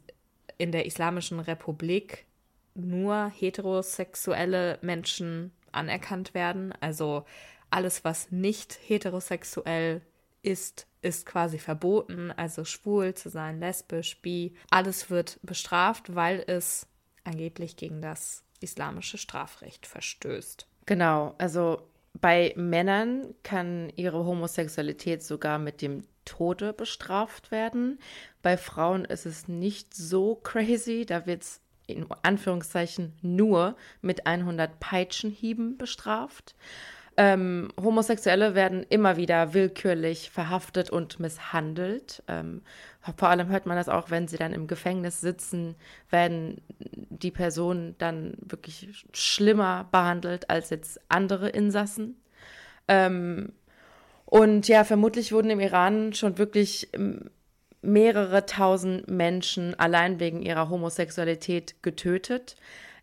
in 0.58 0.72
der 0.72 0.86
Islamischen 0.86 1.40
Republik 1.40 2.26
nur 2.74 3.30
heterosexuelle 3.34 4.78
Menschen 4.82 5.52
anerkannt 5.72 6.34
werden. 6.34 6.72
Also 6.80 7.24
alles, 7.70 8.04
was 8.04 8.30
nicht 8.30 8.78
heterosexuell 8.86 10.02
ist, 10.42 10.86
ist 11.00 11.26
quasi 11.26 11.58
verboten. 11.58 12.30
Also 12.30 12.64
schwul 12.64 13.14
zu 13.14 13.28
sein, 13.28 13.60
lesbisch, 13.60 14.20
bi, 14.20 14.54
alles 14.70 15.10
wird 15.10 15.38
bestraft, 15.42 16.14
weil 16.14 16.44
es 16.46 16.86
angeblich 17.24 17.76
gegen 17.76 18.02
das 18.02 18.44
islamische 18.60 19.18
Strafrecht 19.18 19.86
verstößt. 19.86 20.66
Genau, 20.86 21.34
also 21.38 21.88
bei 22.20 22.52
Männern 22.56 23.34
kann 23.42 23.90
ihre 23.96 24.24
Homosexualität 24.24 25.22
sogar 25.22 25.58
mit 25.58 25.82
dem 25.82 26.04
Tode 26.24 26.72
bestraft 26.72 27.50
werden. 27.50 27.98
Bei 28.42 28.56
Frauen 28.56 29.04
ist 29.04 29.26
es 29.26 29.48
nicht 29.48 29.94
so 29.94 30.36
crazy, 30.36 31.04
da 31.06 31.26
wird 31.26 31.42
es 31.42 31.61
in 31.92 32.06
Anführungszeichen 32.22 33.12
nur 33.22 33.76
mit 34.00 34.26
100 34.26 34.80
Peitschenhieben 34.80 35.78
bestraft. 35.78 36.54
Ähm, 37.16 37.68
Homosexuelle 37.80 38.54
werden 38.54 38.86
immer 38.88 39.18
wieder 39.18 39.52
willkürlich 39.52 40.30
verhaftet 40.30 40.88
und 40.88 41.20
misshandelt. 41.20 42.22
Ähm, 42.26 42.62
vor 43.16 43.28
allem 43.28 43.48
hört 43.48 43.66
man 43.66 43.76
das 43.76 43.90
auch, 43.90 44.10
wenn 44.10 44.28
sie 44.28 44.38
dann 44.38 44.54
im 44.54 44.66
Gefängnis 44.66 45.20
sitzen, 45.20 45.74
werden 46.08 46.62
die 46.78 47.30
Personen 47.30 47.96
dann 47.98 48.34
wirklich 48.40 49.04
schlimmer 49.12 49.88
behandelt 49.92 50.48
als 50.48 50.70
jetzt 50.70 51.00
andere 51.08 51.50
Insassen. 51.50 52.16
Ähm, 52.88 53.52
und 54.24 54.66
ja, 54.68 54.84
vermutlich 54.84 55.32
wurden 55.32 55.50
im 55.50 55.60
Iran 55.60 56.14
schon 56.14 56.38
wirklich 56.38 56.88
ähm, 56.94 57.30
mehrere 57.82 58.46
tausend 58.46 59.08
Menschen 59.08 59.78
allein 59.78 60.20
wegen 60.20 60.42
ihrer 60.42 60.68
Homosexualität 60.68 61.82
getötet. 61.82 62.56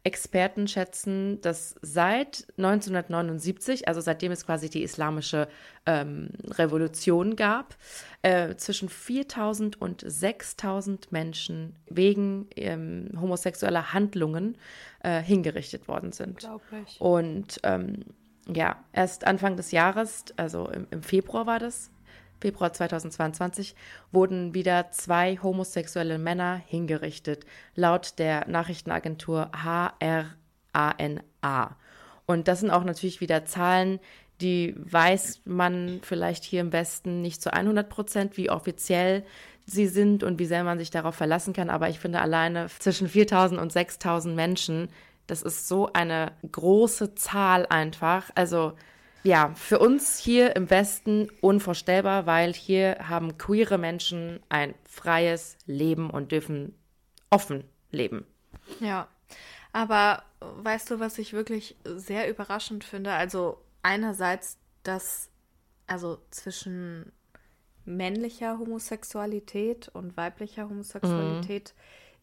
Experten 0.05 0.67
schätzen, 0.69 1.41
dass 1.41 1.75
seit 1.81 2.47
1979, 2.57 3.87
also 3.89 3.99
seitdem 3.99 4.31
es 4.31 4.45
quasi 4.45 4.69
die 4.69 4.81
islamische 4.81 5.49
ähm, 5.85 6.29
Revolution 6.51 7.35
gab, 7.35 7.75
äh, 8.21 8.55
zwischen 8.55 8.87
4000 8.87 9.81
und 9.81 10.03
6000 10.05 11.11
Menschen 11.11 11.75
wegen 11.89 12.47
ähm, 12.55 13.09
homosexueller 13.19 13.91
Handlungen 13.93 14.57
äh, 15.03 15.21
hingerichtet 15.21 15.89
worden 15.89 16.13
sind. 16.13 16.45
Unglaublich. 16.45 17.01
Und 17.01 17.59
ähm, 17.63 18.05
ja, 18.47 18.77
erst 18.93 19.27
Anfang 19.27 19.57
des 19.57 19.71
Jahres, 19.71 20.25
also 20.37 20.69
im, 20.69 20.87
im 20.91 21.03
Februar 21.03 21.45
war 21.45 21.59
das, 21.59 21.91
Februar 22.39 22.73
2022 22.73 23.75
wurden 24.11 24.53
wieder 24.53 24.91
zwei 24.91 25.37
homosexuelle 25.41 26.17
Männer 26.17 26.61
hingerichtet, 26.67 27.45
laut 27.75 28.17
der 28.17 28.47
Nachrichtenagentur 28.47 29.51
HRANA. 29.53 30.29
Und 32.25 32.47
das 32.47 32.59
sind 32.59 32.69
auch 32.71 32.83
natürlich 32.83 33.21
wieder 33.21 33.45
Zahlen, 33.45 33.99
die 34.41 34.75
weiß 34.77 35.41
man 35.45 35.99
vielleicht 36.01 36.43
hier 36.43 36.61
im 36.61 36.71
Westen 36.71 37.21
nicht 37.21 37.41
zu 37.41 37.51
100 37.51 37.89
Prozent, 37.89 38.37
wie 38.37 38.49
offiziell 38.49 39.25
sie 39.65 39.87
sind 39.87 40.23
und 40.23 40.39
wie 40.39 40.45
sehr 40.45 40.63
man 40.63 40.79
sich 40.79 40.91
darauf 40.91 41.15
verlassen 41.15 41.53
kann. 41.53 41.69
Aber 41.69 41.89
ich 41.89 41.99
finde 41.99 42.21
alleine 42.21 42.67
zwischen 42.79 43.09
4000 43.09 43.59
und 43.59 43.71
6000 43.71 44.35
Menschen, 44.35 44.89
das 45.27 45.41
ist 45.41 45.67
so 45.67 45.91
eine 45.93 46.31
große 46.49 47.15
Zahl 47.15 47.65
einfach. 47.67 48.29
Also 48.35 48.73
ja, 49.23 49.53
für 49.55 49.79
uns 49.79 50.17
hier 50.17 50.55
im 50.55 50.69
Westen 50.69 51.29
unvorstellbar, 51.41 52.25
weil 52.25 52.53
hier 52.53 52.97
haben 53.07 53.37
queere 53.37 53.77
Menschen 53.77 54.39
ein 54.49 54.75
freies 54.85 55.57
Leben 55.65 56.09
und 56.09 56.31
dürfen 56.31 56.75
offen 57.29 57.63
leben. 57.91 58.25
Ja, 58.79 59.07
aber 59.71 60.23
weißt 60.39 60.91
du, 60.91 60.99
was 60.99 61.17
ich 61.17 61.33
wirklich 61.33 61.75
sehr 61.83 62.29
überraschend 62.29 62.83
finde? 62.83 63.11
Also 63.13 63.59
einerseits, 63.83 64.57
dass 64.83 65.29
also 65.87 66.19
zwischen 66.29 67.11
männlicher 67.85 68.59
Homosexualität 68.59 69.89
und 69.89 70.15
weiblicher 70.15 70.69
Homosexualität 70.69 71.73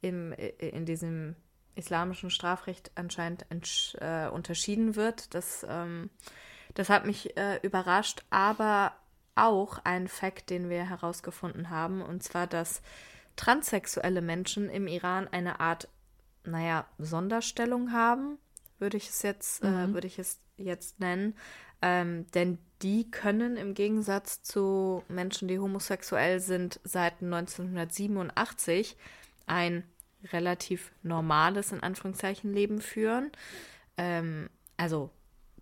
mhm. 0.03 0.09
im, 0.09 0.33
in 0.33 0.87
diesem 0.87 1.37
islamischen 1.75 2.31
Strafrecht 2.31 2.91
anscheinend 2.95 3.45
äh, 4.01 4.29
unterschieden 4.29 4.97
wird. 4.97 5.35
Das 5.35 5.67
ähm, 5.69 6.11
das 6.77 6.91
hat 6.91 7.07
mich 7.07 7.37
äh, 7.37 7.59
überrascht, 7.63 8.23
aber 8.31 8.93
auch 9.35 9.79
ein 9.85 10.09
Fakt, 10.09 10.51
den 10.51 10.69
wir 10.71 10.89
herausgefunden 10.89 11.71
haben, 11.71 12.03
und 12.03 12.23
zwar, 12.23 12.47
dass 12.47 12.83
transsexuelle 13.37 14.21
Menschen 14.23 14.69
im 14.69 14.87
Iran 14.87 15.27
eine 15.29 15.59
Art, 15.61 15.89
naja, 16.45 16.87
Sonderstellung 16.99 17.93
haben, 17.93 18.39
würde 18.79 18.99
ich 18.99 19.09
es 19.09 19.23
jetzt, 19.23 19.65
äh, 19.65 19.69
mhm. 19.69 19.91
äh, 19.91 19.95
würde 19.95 20.07
ich 20.07 20.19
es 20.19 20.39
jetzt 20.59 21.01
nennen. 21.01 21.35
Ähm, 21.81 22.27
denn 22.33 22.59
die 22.83 23.11
können 23.11 23.57
im 23.57 23.75
Gegensatz 23.75 24.43
zu 24.43 25.03
Menschen, 25.09 25.49
die 25.49 25.59
homosexuell 25.59 26.41
sind, 26.41 26.79
seit 26.85 27.23
1987 27.23 28.97
ein 29.47 29.83
relativ 30.25 30.93
normales, 31.03 31.73
in 31.73 31.83
Anführungszeichen, 31.83 32.53
Leben 32.53 32.81
führen. 32.81 33.33
Ähm, 33.97 34.51
also 34.77 35.11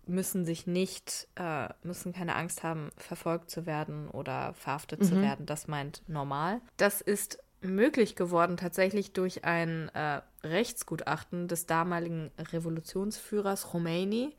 müssen 0.07 0.45
sich 0.45 0.67
nicht, 0.67 1.27
äh, 1.35 1.69
müssen 1.83 2.13
keine 2.13 2.35
Angst 2.35 2.63
haben, 2.63 2.89
verfolgt 2.97 3.49
zu 3.49 3.65
werden 3.65 4.09
oder 4.09 4.53
verhaftet 4.53 5.01
mhm. 5.01 5.05
zu 5.05 5.21
werden. 5.21 5.45
Das 5.45 5.67
meint 5.67 6.03
normal. 6.07 6.61
Das 6.77 7.01
ist 7.01 7.39
möglich 7.61 8.15
geworden 8.15 8.57
tatsächlich 8.57 9.13
durch 9.13 9.45
ein 9.45 9.89
äh, 9.89 10.21
Rechtsgutachten 10.43 11.47
des 11.47 11.65
damaligen 11.65 12.31
Revolutionsführers 12.37 13.63
Khomeini. 13.71 14.35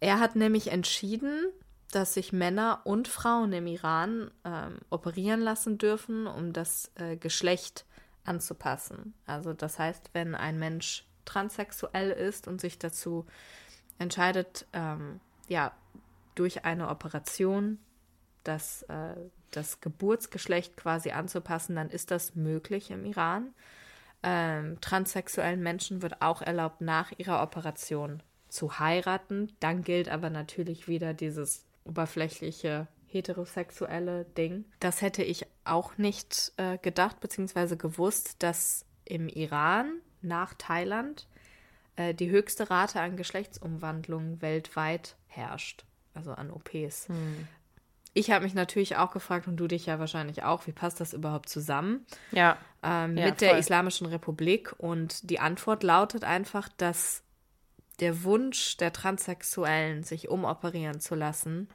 Er 0.00 0.20
hat 0.20 0.36
nämlich 0.36 0.70
entschieden, 0.70 1.46
dass 1.90 2.14
sich 2.14 2.32
Männer 2.32 2.80
und 2.84 3.08
Frauen 3.08 3.52
im 3.52 3.66
Iran 3.66 4.30
ähm, 4.44 4.78
operieren 4.90 5.40
lassen 5.40 5.78
dürfen, 5.78 6.26
um 6.26 6.52
das 6.52 6.90
äh, 6.96 7.16
Geschlecht 7.16 7.84
anzupassen. 8.24 9.14
Also 9.26 9.52
das 9.52 9.78
heißt, 9.78 10.10
wenn 10.12 10.34
ein 10.34 10.58
Mensch 10.58 11.06
transsexuell 11.24 12.10
ist 12.10 12.48
und 12.48 12.60
sich 12.60 12.78
dazu 12.78 13.26
entscheidet, 14.02 14.66
ähm, 14.72 15.20
ja, 15.48 15.72
durch 16.34 16.64
eine 16.64 16.88
Operation 16.88 17.78
das, 18.44 18.82
äh, 18.84 19.14
das 19.50 19.80
Geburtsgeschlecht 19.80 20.76
quasi 20.76 21.10
anzupassen, 21.10 21.76
dann 21.76 21.90
ist 21.90 22.10
das 22.10 22.34
möglich 22.34 22.90
im 22.90 23.04
Iran. 23.04 23.54
Ähm, 24.22 24.80
transsexuellen 24.80 25.62
Menschen 25.62 26.02
wird 26.02 26.22
auch 26.22 26.42
erlaubt, 26.42 26.80
nach 26.80 27.12
ihrer 27.16 27.42
Operation 27.42 28.22
zu 28.48 28.78
heiraten. 28.78 29.52
Dann 29.60 29.82
gilt 29.82 30.08
aber 30.08 30.30
natürlich 30.30 30.86
wieder 30.86 31.14
dieses 31.14 31.64
oberflächliche 31.84 32.86
heterosexuelle 33.06 34.24
Ding. 34.24 34.64
Das 34.80 35.02
hätte 35.02 35.22
ich 35.22 35.46
auch 35.64 35.98
nicht 35.98 36.52
äh, 36.56 36.78
gedacht 36.78 37.20
bzw. 37.20 37.76
gewusst, 37.76 38.42
dass 38.42 38.86
im 39.04 39.28
Iran 39.28 40.00
nach 40.22 40.54
Thailand 40.54 41.26
äh, 41.96 42.14
die 42.14 42.30
höchste 42.30 42.70
Rate 42.70 43.00
an 43.00 43.16
Geschlechtsumwandlungen 43.16 44.40
weltweit 44.42 45.16
herrscht, 45.26 45.84
also 46.14 46.32
an 46.32 46.50
OPs. 46.50 47.08
Hm. 47.08 47.48
Ich 48.14 48.30
habe 48.30 48.44
mich 48.44 48.54
natürlich 48.54 48.96
auch 48.96 49.10
gefragt, 49.10 49.48
und 49.48 49.56
du 49.56 49.66
dich 49.66 49.86
ja 49.86 49.98
wahrscheinlich 49.98 50.42
auch, 50.42 50.66
wie 50.66 50.72
passt 50.72 51.00
das 51.00 51.14
überhaupt 51.14 51.48
zusammen? 51.48 52.04
Ja. 52.30 52.58
Ähm, 52.82 53.16
ja 53.16 53.26
mit 53.26 53.38
voll. 53.38 53.48
der 53.48 53.58
Islamischen 53.58 54.06
Republik. 54.06 54.74
Und 54.78 55.30
die 55.30 55.40
Antwort 55.40 55.82
lautet 55.82 56.24
einfach, 56.24 56.68
dass 56.76 57.22
der 58.00 58.24
Wunsch 58.24 58.76
der 58.76 58.92
Transsexuellen, 58.92 60.02
sich 60.02 60.28
umoperieren 60.28 61.00
zu 61.00 61.14
lassen, 61.14 61.68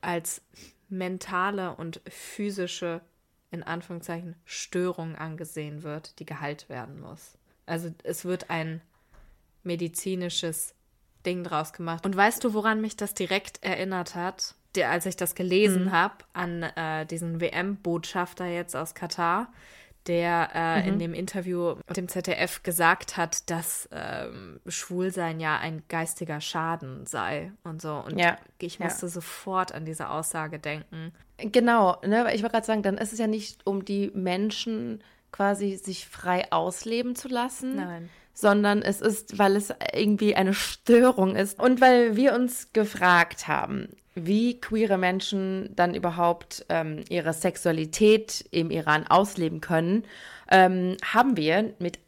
als 0.00 0.42
mentale 0.88 1.76
und 1.76 2.00
physische, 2.08 3.00
in 3.52 3.62
Anführungszeichen, 3.62 4.34
Störung 4.44 5.14
angesehen 5.14 5.82
wird, 5.82 6.18
die 6.18 6.26
geheilt 6.26 6.68
werden 6.68 7.00
muss. 7.00 7.38
Also 7.66 7.90
es 8.02 8.24
wird 8.24 8.50
ein 8.50 8.80
medizinisches 9.62 10.74
Ding 11.26 11.44
draus 11.44 11.72
gemacht. 11.72 12.04
Und 12.06 12.16
weißt 12.16 12.42
du, 12.44 12.54
woran 12.54 12.80
mich 12.80 12.96
das 12.96 13.14
direkt 13.14 13.62
erinnert 13.62 14.14
hat? 14.14 14.54
Der, 14.76 14.90
als 14.90 15.04
ich 15.04 15.16
das 15.16 15.34
gelesen 15.34 15.86
mhm. 15.86 15.92
habe, 15.92 16.14
an 16.32 16.62
äh, 16.62 17.04
diesen 17.04 17.40
WM-Botschafter 17.40 18.46
jetzt 18.46 18.76
aus 18.76 18.94
Katar, 18.94 19.52
der 20.06 20.50
äh, 20.54 20.82
mhm. 20.82 20.88
in 20.88 20.98
dem 20.98 21.14
Interview 21.14 21.74
mit 21.88 21.96
dem 21.96 22.08
ZDF 22.08 22.62
gesagt 22.62 23.16
hat, 23.16 23.50
dass 23.50 23.88
ähm, 23.92 24.60
Schwulsein 24.66 25.40
ja 25.40 25.58
ein 25.58 25.82
geistiger 25.88 26.40
Schaden 26.40 27.04
sei 27.04 27.52
und 27.64 27.82
so. 27.82 27.96
Und 27.96 28.18
ja. 28.18 28.38
ich 28.58 28.78
musste 28.78 29.06
ja. 29.06 29.10
sofort 29.10 29.72
an 29.72 29.84
diese 29.84 30.08
Aussage 30.08 30.58
denken. 30.58 31.12
Genau, 31.36 32.00
ne, 32.06 32.24
weil 32.24 32.36
ich 32.36 32.42
wollte 32.42 32.54
gerade 32.54 32.66
sagen, 32.66 32.82
dann 32.82 32.96
ist 32.96 33.12
es 33.12 33.18
ja 33.18 33.26
nicht 33.26 33.66
um 33.66 33.84
die 33.84 34.10
Menschen 34.14 35.02
quasi 35.32 35.76
sich 35.76 36.06
frei 36.06 36.50
ausleben 36.50 37.14
zu 37.16 37.28
lassen. 37.28 37.76
Nein 37.76 38.08
sondern 38.40 38.82
es 38.82 39.00
ist, 39.00 39.38
weil 39.38 39.56
es 39.56 39.72
irgendwie 39.94 40.34
eine 40.34 40.54
Störung 40.54 41.36
ist 41.36 41.60
und 41.60 41.80
weil 41.80 42.16
wir 42.16 42.34
uns 42.34 42.72
gefragt 42.72 43.48
haben, 43.48 43.88
wie 44.14 44.60
queere 44.60 44.98
Menschen 44.98 45.70
dann 45.76 45.94
überhaupt 45.94 46.66
ähm, 46.68 47.04
ihre 47.08 47.32
Sexualität 47.32 48.44
im 48.50 48.70
Iran 48.70 49.06
ausleben 49.06 49.60
können, 49.60 50.04
ähm, 50.50 50.96
haben 51.04 51.36
wir 51.36 51.74
mit 51.78 51.98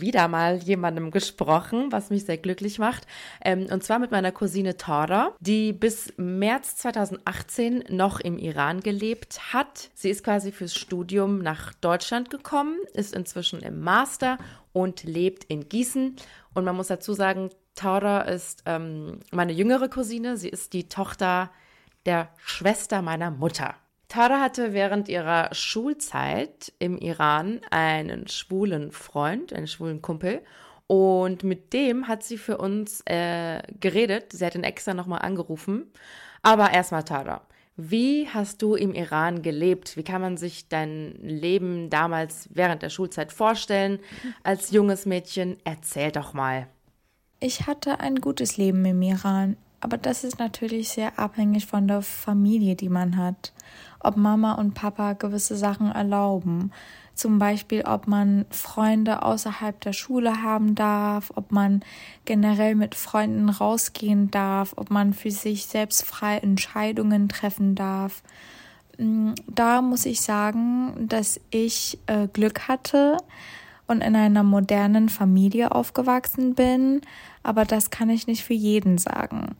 wieder 0.00 0.28
mal 0.28 0.56
jemandem 0.56 1.10
gesprochen, 1.10 1.90
was 1.90 2.10
mich 2.10 2.24
sehr 2.24 2.38
glücklich 2.38 2.78
macht. 2.78 3.06
Ähm, 3.44 3.66
und 3.70 3.82
zwar 3.82 3.98
mit 3.98 4.10
meiner 4.10 4.32
Cousine 4.32 4.76
Tora, 4.76 5.32
die 5.40 5.72
bis 5.72 6.12
März 6.16 6.76
2018 6.76 7.84
noch 7.88 8.20
im 8.20 8.38
Iran 8.38 8.80
gelebt 8.80 9.52
hat. 9.52 9.90
Sie 9.94 10.10
ist 10.10 10.24
quasi 10.24 10.52
fürs 10.52 10.74
Studium 10.74 11.38
nach 11.38 11.72
Deutschland 11.74 12.30
gekommen, 12.30 12.76
ist 12.94 13.14
inzwischen 13.14 13.60
im 13.60 13.80
Master 13.80 14.38
und 14.72 15.04
lebt 15.04 15.44
in 15.44 15.68
Gießen. 15.68 16.16
Und 16.54 16.64
man 16.64 16.76
muss 16.76 16.88
dazu 16.88 17.14
sagen, 17.14 17.50
Tora 17.74 18.22
ist 18.22 18.62
ähm, 18.66 19.20
meine 19.30 19.52
jüngere 19.52 19.88
Cousine. 19.88 20.36
Sie 20.36 20.48
ist 20.48 20.72
die 20.72 20.88
Tochter 20.88 21.50
der 22.06 22.28
Schwester 22.36 23.02
meiner 23.02 23.30
Mutter. 23.30 23.74
Tara 24.12 24.40
hatte 24.40 24.74
während 24.74 25.08
ihrer 25.08 25.48
Schulzeit 25.54 26.70
im 26.78 26.98
Iran 26.98 27.62
einen 27.70 28.28
schwulen 28.28 28.92
Freund, 28.92 29.54
einen 29.54 29.66
schwulen 29.66 30.02
Kumpel. 30.02 30.42
Und 30.86 31.44
mit 31.44 31.72
dem 31.72 32.08
hat 32.08 32.22
sie 32.22 32.36
für 32.36 32.58
uns 32.58 33.00
äh, 33.06 33.62
geredet. 33.80 34.34
Sie 34.34 34.44
hat 34.44 34.54
ihn 34.54 34.64
extra 34.64 34.92
nochmal 34.92 35.22
angerufen. 35.22 35.90
Aber 36.42 36.74
erstmal, 36.74 37.04
Tara, 37.04 37.40
wie 37.78 38.28
hast 38.28 38.60
du 38.60 38.74
im 38.74 38.92
Iran 38.92 39.40
gelebt? 39.40 39.96
Wie 39.96 40.04
kann 40.04 40.20
man 40.20 40.36
sich 40.36 40.68
dein 40.68 41.14
Leben 41.22 41.88
damals 41.88 42.50
während 42.52 42.82
der 42.82 42.90
Schulzeit 42.90 43.32
vorstellen 43.32 43.98
als 44.42 44.72
junges 44.72 45.06
Mädchen? 45.06 45.56
Erzähl 45.64 46.12
doch 46.12 46.34
mal. 46.34 46.66
Ich 47.40 47.66
hatte 47.66 48.00
ein 48.00 48.16
gutes 48.16 48.58
Leben 48.58 48.84
im 48.84 49.00
Iran, 49.00 49.56
aber 49.80 49.96
das 49.96 50.22
ist 50.22 50.38
natürlich 50.38 50.90
sehr 50.90 51.18
abhängig 51.18 51.64
von 51.64 51.88
der 51.88 52.02
Familie, 52.02 52.76
die 52.76 52.90
man 52.90 53.16
hat 53.16 53.54
ob 54.04 54.16
Mama 54.16 54.52
und 54.52 54.74
Papa 54.74 55.14
gewisse 55.14 55.56
Sachen 55.56 55.90
erlauben. 55.90 56.72
Zum 57.14 57.38
Beispiel, 57.38 57.82
ob 57.82 58.06
man 58.06 58.46
Freunde 58.50 59.22
außerhalb 59.22 59.78
der 59.80 59.92
Schule 59.92 60.42
haben 60.42 60.74
darf, 60.74 61.30
ob 61.34 61.52
man 61.52 61.82
generell 62.24 62.74
mit 62.74 62.94
Freunden 62.94 63.50
rausgehen 63.50 64.30
darf, 64.30 64.72
ob 64.76 64.90
man 64.90 65.12
für 65.12 65.30
sich 65.30 65.66
selbst 65.66 66.04
frei 66.04 66.38
Entscheidungen 66.38 67.28
treffen 67.28 67.74
darf. 67.74 68.22
Mm, 68.98 69.32
da 69.46 69.82
muss 69.82 70.06
ich 70.06 70.22
sagen, 70.22 71.06
dass 71.08 71.38
ich 71.50 71.98
äh, 72.06 72.28
Glück 72.28 72.66
hatte 72.68 73.18
und 73.86 74.00
in 74.00 74.16
einer 74.16 74.42
modernen 74.42 75.10
Familie 75.10 75.72
aufgewachsen 75.72 76.54
bin, 76.54 77.02
aber 77.42 77.66
das 77.66 77.90
kann 77.90 78.08
ich 78.08 78.26
nicht 78.26 78.42
für 78.42 78.54
jeden 78.54 78.96
sagen. 78.96 79.54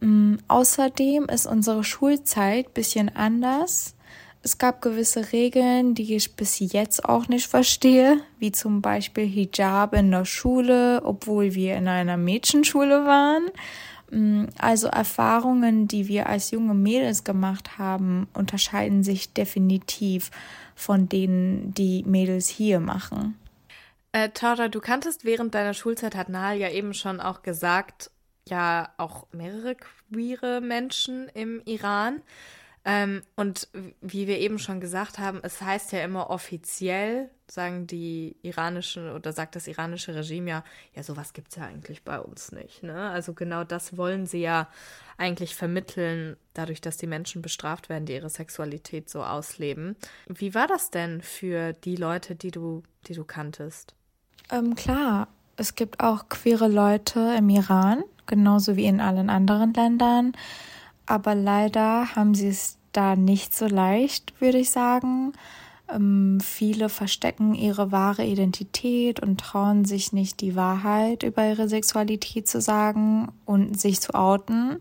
Mm, 0.00 0.36
außerdem 0.48 1.24
ist 1.26 1.46
unsere 1.46 1.84
Schulzeit 1.84 2.74
bisschen 2.74 3.14
anders. 3.14 3.94
Es 4.42 4.58
gab 4.58 4.80
gewisse 4.80 5.32
Regeln, 5.32 5.94
die 5.94 6.14
ich 6.14 6.36
bis 6.36 6.58
jetzt 6.60 7.04
auch 7.04 7.26
nicht 7.28 7.48
verstehe, 7.48 8.20
wie 8.38 8.52
zum 8.52 8.80
Beispiel 8.80 9.26
Hijab 9.26 9.94
in 9.94 10.10
der 10.10 10.24
Schule, 10.24 11.02
obwohl 11.04 11.54
wir 11.54 11.76
in 11.76 11.88
einer 11.88 12.16
Mädchenschule 12.16 13.06
waren. 13.06 13.46
Mm, 14.10 14.44
also 14.58 14.86
Erfahrungen, 14.86 15.88
die 15.88 16.08
wir 16.08 16.28
als 16.28 16.50
junge 16.50 16.74
Mädels 16.74 17.24
gemacht 17.24 17.78
haben, 17.78 18.28
unterscheiden 18.34 19.02
sich 19.02 19.32
definitiv 19.32 20.30
von 20.74 21.08
denen, 21.08 21.74
die 21.74 22.04
Mädels 22.04 22.48
hier 22.48 22.80
machen. 22.80 23.36
Äh, 24.12 24.30
Tara, 24.30 24.68
du 24.68 24.80
kanntest 24.80 25.24
während 25.24 25.54
deiner 25.54 25.74
Schulzeit, 25.74 26.14
hat 26.14 26.28
Nahal 26.28 26.58
ja 26.58 26.70
eben 26.70 26.94
schon 26.94 27.20
auch 27.20 27.42
gesagt, 27.42 28.10
ja 28.48 28.90
auch 28.96 29.26
mehrere 29.32 29.76
queere 29.76 30.60
Menschen 30.60 31.28
im 31.34 31.62
Iran. 31.64 32.22
Ähm, 32.88 33.22
und 33.34 33.68
wie 34.00 34.28
wir 34.28 34.38
eben 34.38 34.60
schon 34.60 34.78
gesagt 34.78 35.18
haben, 35.18 35.40
es 35.42 35.60
heißt 35.60 35.90
ja 35.90 36.04
immer 36.04 36.30
offiziell, 36.30 37.30
sagen 37.48 37.88
die 37.88 38.36
iranischen 38.42 39.10
oder 39.10 39.32
sagt 39.32 39.56
das 39.56 39.66
iranische 39.66 40.14
Regime 40.14 40.50
ja, 40.50 40.64
ja, 40.94 41.02
sowas 41.02 41.32
gibt 41.32 41.48
es 41.48 41.56
ja 41.56 41.64
eigentlich 41.64 42.04
bei 42.04 42.20
uns 42.20 42.52
nicht. 42.52 42.84
Ne? 42.84 43.10
Also 43.10 43.34
genau 43.34 43.64
das 43.64 43.96
wollen 43.96 44.26
sie 44.26 44.40
ja 44.40 44.68
eigentlich 45.18 45.56
vermitteln, 45.56 46.36
dadurch, 46.54 46.80
dass 46.80 46.96
die 46.96 47.08
Menschen 47.08 47.42
bestraft 47.42 47.88
werden, 47.88 48.06
die 48.06 48.14
ihre 48.14 48.30
Sexualität 48.30 49.10
so 49.10 49.24
ausleben. 49.24 49.96
Wie 50.28 50.54
war 50.54 50.68
das 50.68 50.90
denn 50.90 51.22
für 51.22 51.72
die 51.72 51.96
Leute, 51.96 52.36
die 52.36 52.52
du, 52.52 52.84
die 53.08 53.14
du 53.14 53.24
kanntest? 53.24 53.96
Ähm, 54.52 54.76
klar, 54.76 55.26
es 55.56 55.74
gibt 55.74 55.98
auch 56.00 56.28
queere 56.28 56.68
Leute 56.68 57.34
im 57.36 57.48
Iran, 57.48 58.04
genauso 58.26 58.76
wie 58.76 58.86
in 58.86 59.00
allen 59.00 59.30
anderen 59.30 59.72
Ländern. 59.72 60.32
Aber 61.06 61.34
leider 61.34 62.14
haben 62.16 62.34
sie 62.34 62.48
es 62.48 62.78
da 62.92 63.14
nicht 63.14 63.54
so 63.54 63.66
leicht, 63.66 64.40
würde 64.40 64.58
ich 64.58 64.70
sagen. 64.70 65.32
Ähm, 65.88 66.40
viele 66.42 66.88
verstecken 66.88 67.54
ihre 67.54 67.92
wahre 67.92 68.24
Identität 68.24 69.20
und 69.20 69.38
trauen 69.38 69.84
sich 69.84 70.12
nicht, 70.12 70.40
die 70.40 70.56
Wahrheit 70.56 71.22
über 71.22 71.48
ihre 71.48 71.68
Sexualität 71.68 72.48
zu 72.48 72.60
sagen 72.60 73.28
und 73.44 73.78
sich 73.78 74.00
zu 74.00 74.14
outen, 74.14 74.78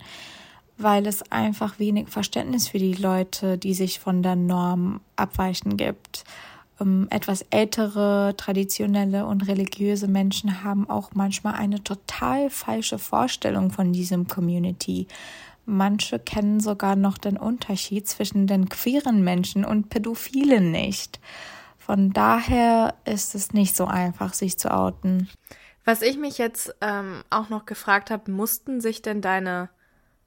weil 0.78 1.06
es 1.06 1.32
einfach 1.32 1.78
wenig 1.78 2.10
Verständnis 2.10 2.68
für 2.68 2.80
die 2.80 2.94
Leute, 2.94 3.58
die 3.58 3.74
sich 3.74 4.00
von 4.00 4.24
der 4.24 4.36
Norm 4.36 5.02
abweichen 5.16 5.78
gibt. 5.78 6.24
Ähm, 6.80 7.08
etwas 7.10 7.46
ältere, 7.50 8.34
traditionelle 8.38 9.26
und 9.26 9.48
religiöse 9.48 10.08
Menschen 10.08 10.64
haben 10.64 10.90
auch 10.90 11.12
manchmal 11.14 11.56
eine 11.56 11.84
total 11.84 12.50
falsche 12.50 13.00
Vorstellung 13.00 13.72
von 13.72 13.94
diesem 13.94 14.28
Community. 14.28 15.08
Manche 15.66 16.20
kennen 16.20 16.60
sogar 16.60 16.96
noch 16.96 17.18
den 17.18 17.38
Unterschied 17.38 18.08
zwischen 18.08 18.46
den 18.46 18.70
queeren 18.70 19.24
Menschen 19.24 19.66
und 19.66 19.90
Pädophilen 19.90 20.72
nicht. 20.72 21.20
Von 21.78 22.14
daher 22.14 22.96
ist 23.06 23.36
es 23.36 23.54
nicht 23.54 23.76
so 23.76 23.86
einfach, 23.86 24.34
sich 24.34 24.60
zu 24.60 24.72
outen. 24.72 25.30
Was 25.84 26.02
ich 26.02 26.18
mich 26.18 26.38
jetzt 26.38 26.76
ähm, 26.82 27.24
auch 27.30 27.50
noch 27.50 27.66
gefragt 27.66 28.10
habe, 28.10 28.32
mussten 28.32 28.82
sich 28.82 29.02
denn 29.02 29.22
deine 29.22 29.70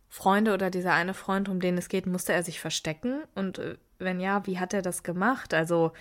Freunde 0.08 0.54
oder 0.54 0.70
dieser 0.70 0.92
eine 0.92 1.14
Freund, 1.14 1.48
um 1.48 1.60
den 1.60 1.76
es 1.76 1.88
geht, 1.88 2.06
musste 2.06 2.32
er 2.32 2.42
sich 2.42 2.60
verstecken? 2.60 3.22
Und 3.34 3.58
äh, 3.58 3.76
wenn 3.98 4.20
ja, 4.20 4.46
wie 4.46 4.58
hat 4.58 4.72
er 4.72 4.82
das 4.82 5.02
gemacht? 5.02 5.52
Also 5.52 5.92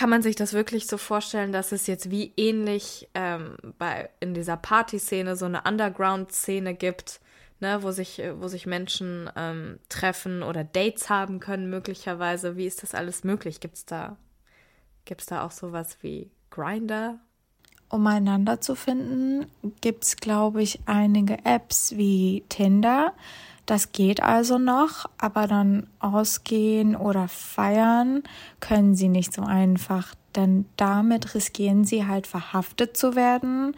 kann 0.00 0.08
man 0.08 0.22
sich 0.22 0.34
das 0.34 0.54
wirklich 0.54 0.86
so 0.86 0.96
vorstellen, 0.96 1.52
dass 1.52 1.72
es 1.72 1.86
jetzt 1.86 2.10
wie 2.10 2.32
ähnlich 2.38 3.10
ähm, 3.12 3.58
bei 3.76 4.08
in 4.18 4.32
dieser 4.32 4.56
Partyszene 4.56 5.36
so 5.36 5.44
eine 5.44 5.64
Underground-Szene 5.64 6.72
gibt, 6.72 7.20
ne, 7.60 7.82
wo 7.82 7.90
sich, 7.90 8.22
wo 8.38 8.48
sich 8.48 8.64
Menschen 8.64 9.28
ähm, 9.36 9.78
treffen 9.90 10.42
oder 10.42 10.64
Dates 10.64 11.10
haben 11.10 11.38
können, 11.38 11.68
möglicherweise. 11.68 12.56
Wie 12.56 12.64
ist 12.64 12.82
das 12.82 12.94
alles 12.94 13.24
möglich? 13.24 13.60
Gibt 13.60 13.76
es 13.76 13.84
da, 13.84 14.16
gibt's 15.04 15.26
da 15.26 15.44
auch 15.44 15.50
sowas 15.50 15.98
wie 16.00 16.30
Grinder? 16.48 17.18
Um 17.90 18.06
einander 18.06 18.58
zu 18.58 18.76
finden, 18.76 19.50
gibt 19.82 20.04
es, 20.04 20.16
glaube 20.16 20.62
ich, 20.62 20.80
einige 20.86 21.44
Apps 21.44 21.94
wie 21.98 22.42
Tinder. 22.48 23.12
Das 23.70 23.92
geht 23.92 24.20
also 24.20 24.58
noch, 24.58 25.08
aber 25.16 25.46
dann 25.46 25.86
ausgehen 26.00 26.96
oder 26.96 27.28
feiern 27.28 28.24
können 28.58 28.96
sie 28.96 29.08
nicht 29.08 29.32
so 29.32 29.42
einfach, 29.42 30.16
denn 30.34 30.64
damit 30.76 31.36
riskieren 31.36 31.84
sie 31.84 32.04
halt 32.04 32.26
verhaftet 32.26 32.96
zu 32.96 33.14
werden 33.14 33.76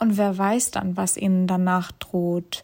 und 0.00 0.16
wer 0.16 0.36
weiß 0.36 0.72
dann, 0.72 0.96
was 0.96 1.16
ihnen 1.16 1.46
danach 1.46 1.92
droht. 1.92 2.62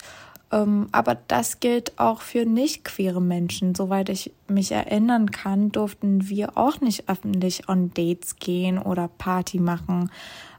Ähm, 0.51 0.89
aber 0.91 1.17
das 1.29 1.61
gilt 1.61 1.97
auch 2.01 2.23
für 2.23 2.45
nicht 2.45 2.85
queere 2.85 3.23
Menschen. 3.23 3.77
Soweit 3.77 4.09
ich 4.09 4.33
mich 4.49 4.73
erinnern 4.73 5.31
kann, 5.31 5.71
durften 5.71 6.29
wir 6.29 6.59
auch 6.59 6.81
nicht 6.81 7.09
öffentlich 7.09 7.69
on 7.69 7.95
Dates 7.95 8.41
gehen 8.41 8.79
oder 8.81 9.07
Party 9.07 9.61
machen. 9.61 10.11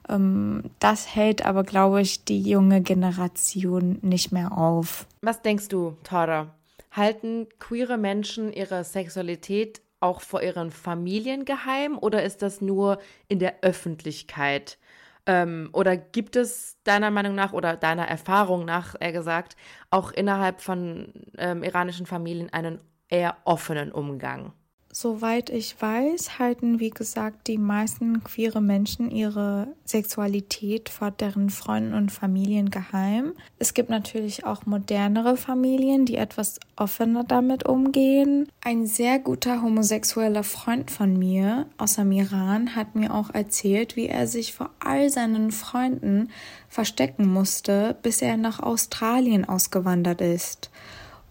Ähm, 0.10 0.64
das 0.80 1.16
hält 1.16 1.46
aber, 1.46 1.64
glaube 1.64 2.02
ich, 2.02 2.26
die 2.26 2.42
junge 2.42 2.82
Generation 2.82 4.00
nicht 4.02 4.32
mehr 4.32 4.58
auf. 4.58 5.08
Was 5.22 5.42
denkst 5.42 5.68
du, 5.70 5.98
Tara? 6.04 6.54
Halten 6.92 7.48
queere 7.60 7.98
Menschen 7.98 8.54
ihre 8.54 8.84
Sexualität 8.84 9.82
auch 10.00 10.22
vor 10.22 10.42
ihren 10.42 10.72
Familien 10.72 11.46
geheim 11.46 11.98
oder 11.98 12.24
ist 12.24 12.42
das 12.42 12.62
nur 12.62 13.00
in 13.28 13.40
der 13.40 13.64
Öffentlichkeit? 13.64 14.78
Ähm, 15.26 15.70
oder 15.74 15.98
gibt 15.98 16.36
es 16.36 16.78
deiner 16.84 17.10
Meinung 17.10 17.34
nach 17.34 17.54
oder 17.54 17.76
deiner 17.76 18.08
Erfahrung 18.08 18.66
nach, 18.66 18.96
eher 19.00 19.12
gesagt, 19.12 19.56
auch 19.90 20.12
innerhalb 20.12 20.62
von 20.62 21.12
ähm, 21.38 21.64
iranischen 21.64 22.06
Familien 22.06 22.54
einen 22.54 22.80
eher 23.10 23.38
offenen 23.44 23.92
Umgang? 23.92 24.54
Soweit 24.98 25.50
ich 25.50 25.76
weiß, 25.82 26.40
halten, 26.40 26.80
wie 26.80 26.90
gesagt, 26.90 27.48
die 27.48 27.58
meisten 27.58 28.24
queere 28.24 28.62
Menschen 28.62 29.12
ihre 29.12 29.68
Sexualität 29.84 30.88
vor 30.88 31.12
deren 31.12 31.50
Freunden 31.50 31.94
und 31.94 32.14
Familien 32.14 32.70
geheim. 32.70 33.34
Es 33.60 33.74
gibt 33.74 33.90
natürlich 33.90 34.46
auch 34.46 34.66
modernere 34.66 35.36
Familien, 35.36 36.06
die 36.06 36.16
etwas 36.16 36.62
offener 36.78 37.26
damit 37.26 37.68
umgehen. 37.68 38.48
Ein 38.64 38.88
sehr 38.88 39.20
guter 39.20 39.62
homosexueller 39.62 40.44
Freund 40.44 40.90
von 40.90 41.20
mir 41.20 41.66
aus 41.78 41.96
dem 41.96 42.14
Iran 42.14 42.78
hat 42.78 42.96
mir 42.96 43.14
auch 43.14 43.32
erzählt, 43.34 43.98
wie 43.98 44.08
er 44.08 44.28
sich 44.28 44.54
vor 44.54 44.70
all 44.80 45.10
seinen 45.10 45.52
Freunden 45.52 46.30
verstecken 46.70 47.28
musste, 47.28 47.98
bis 48.02 48.22
er 48.22 48.38
nach 48.38 48.62
Australien 48.62 49.44
ausgewandert 49.44 50.22
ist 50.22 50.70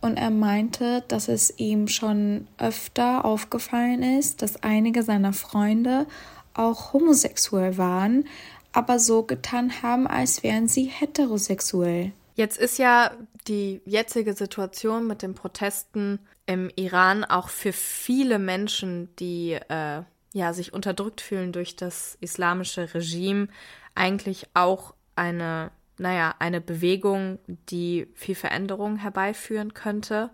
und 0.04 0.18
er 0.18 0.30
meinte, 0.30 1.02
dass 1.08 1.28
es 1.28 1.58
ihm 1.58 1.88
schon 1.88 2.46
öfter 2.58 3.24
aufgefallen 3.24 4.02
ist, 4.02 4.42
dass 4.42 4.62
einige 4.62 5.02
seiner 5.02 5.32
Freunde 5.32 6.06
auch 6.52 6.92
homosexuell 6.92 7.78
waren, 7.78 8.28
aber 8.72 8.98
so 8.98 9.22
getan 9.22 9.82
haben, 9.82 10.06
als 10.06 10.42
wären 10.42 10.68
sie 10.68 10.84
heterosexuell. 10.84 12.12
Jetzt 12.34 12.58
ist 12.58 12.78
ja 12.78 13.12
die 13.48 13.80
jetzige 13.86 14.34
Situation 14.34 15.06
mit 15.06 15.22
den 15.22 15.34
Protesten 15.34 16.18
im 16.44 16.70
Iran 16.76 17.24
auch 17.24 17.48
für 17.48 17.72
viele 17.72 18.38
Menschen, 18.38 19.08
die 19.16 19.52
äh, 19.52 20.02
ja 20.34 20.52
sich 20.52 20.74
unterdrückt 20.74 21.22
fühlen 21.22 21.52
durch 21.52 21.76
das 21.76 22.18
islamische 22.20 22.92
Regime, 22.92 23.48
eigentlich 23.94 24.48
auch 24.52 24.92
eine 25.16 25.70
naja, 25.98 26.34
eine 26.38 26.60
Bewegung, 26.60 27.38
die 27.70 28.08
viel 28.14 28.34
Veränderung 28.34 28.96
herbeiführen 28.96 29.74
könnte. 29.74 30.30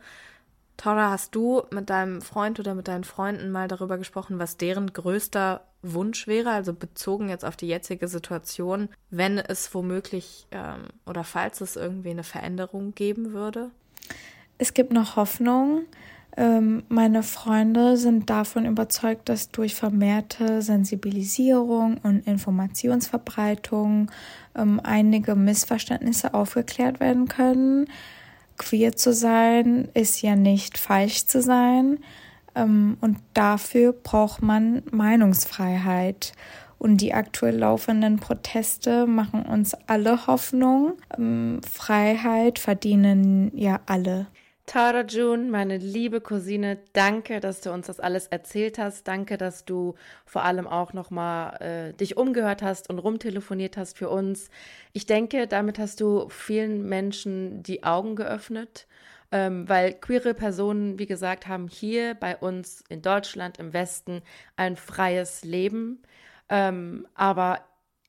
Tora, 0.76 1.10
hast 1.10 1.34
du 1.34 1.62
mit 1.70 1.90
deinem 1.90 2.22
Freund 2.22 2.58
oder 2.58 2.74
mit 2.74 2.88
deinen 2.88 3.04
Freunden 3.04 3.50
mal 3.50 3.68
darüber 3.68 3.98
gesprochen, 3.98 4.38
was 4.38 4.56
deren 4.56 4.92
größter 4.92 5.66
Wunsch 5.82 6.26
wäre, 6.26 6.50
also 6.50 6.72
bezogen 6.72 7.28
jetzt 7.28 7.44
auf 7.44 7.56
die 7.56 7.68
jetzige 7.68 8.08
Situation, 8.08 8.88
wenn 9.10 9.38
es 9.38 9.74
womöglich 9.74 10.46
ähm, 10.50 10.84
oder 11.06 11.24
falls 11.24 11.60
es 11.60 11.76
irgendwie 11.76 12.10
eine 12.10 12.22
Veränderung 12.22 12.94
geben 12.94 13.32
würde? 13.32 13.70
Es 14.58 14.74
gibt 14.74 14.92
noch 14.92 15.16
Hoffnung. 15.16 15.86
Ähm, 16.36 16.84
meine 16.88 17.22
Freunde 17.22 17.96
sind 17.96 18.30
davon 18.30 18.64
überzeugt, 18.64 19.28
dass 19.28 19.50
durch 19.50 19.74
vermehrte 19.74 20.62
Sensibilisierung 20.62 21.98
und 22.02 22.26
Informationsverbreitung 22.26 24.10
ähm, 24.56 24.80
einige 24.82 25.34
Missverständnisse 25.34 26.34
aufgeklärt 26.34 27.00
werden 27.00 27.28
können. 27.28 27.86
Queer 28.58 28.94
zu 28.94 29.12
sein 29.12 29.88
ist 29.94 30.22
ja 30.22 30.36
nicht 30.36 30.78
falsch 30.78 31.26
zu 31.26 31.42
sein. 31.42 31.98
Ähm, 32.54 32.96
und 33.00 33.18
dafür 33.34 33.92
braucht 33.92 34.40
man 34.42 34.82
Meinungsfreiheit. 34.90 36.32
Und 36.78 37.02
die 37.02 37.12
aktuell 37.12 37.58
laufenden 37.58 38.18
Proteste 38.20 39.06
machen 39.06 39.42
uns 39.42 39.74
alle 39.86 40.26
Hoffnung. 40.26 40.94
Freiheit 41.70 42.58
verdienen 42.58 43.52
ja 43.54 43.80
alle. 43.84 44.28
Tara 44.70 45.02
June, 45.02 45.50
meine 45.50 45.78
liebe 45.78 46.20
Cousine, 46.20 46.78
danke, 46.92 47.40
dass 47.40 47.60
du 47.60 47.72
uns 47.72 47.88
das 47.88 47.98
alles 47.98 48.28
erzählt 48.28 48.78
hast. 48.78 49.08
Danke, 49.08 49.36
dass 49.36 49.64
du 49.64 49.96
vor 50.24 50.44
allem 50.44 50.68
auch 50.68 50.92
nochmal 50.92 51.56
äh, 51.60 51.92
dich 51.92 52.16
umgehört 52.16 52.62
hast 52.62 52.88
und 52.88 53.00
rumtelefoniert 53.00 53.76
hast 53.76 53.98
für 53.98 54.08
uns. 54.08 54.48
Ich 54.92 55.06
denke, 55.06 55.48
damit 55.48 55.80
hast 55.80 56.00
du 56.00 56.28
vielen 56.28 56.88
Menschen 56.88 57.64
die 57.64 57.82
Augen 57.82 58.14
geöffnet, 58.14 58.86
ähm, 59.32 59.68
weil 59.68 59.92
queere 59.92 60.34
Personen, 60.34 61.00
wie 61.00 61.06
gesagt, 61.06 61.48
haben 61.48 61.66
hier 61.66 62.14
bei 62.14 62.36
uns 62.36 62.84
in 62.88 63.02
Deutschland 63.02 63.58
im 63.58 63.72
Westen 63.72 64.22
ein 64.54 64.76
freies 64.76 65.42
Leben. 65.42 66.00
Ähm, 66.48 67.08
aber 67.16 67.64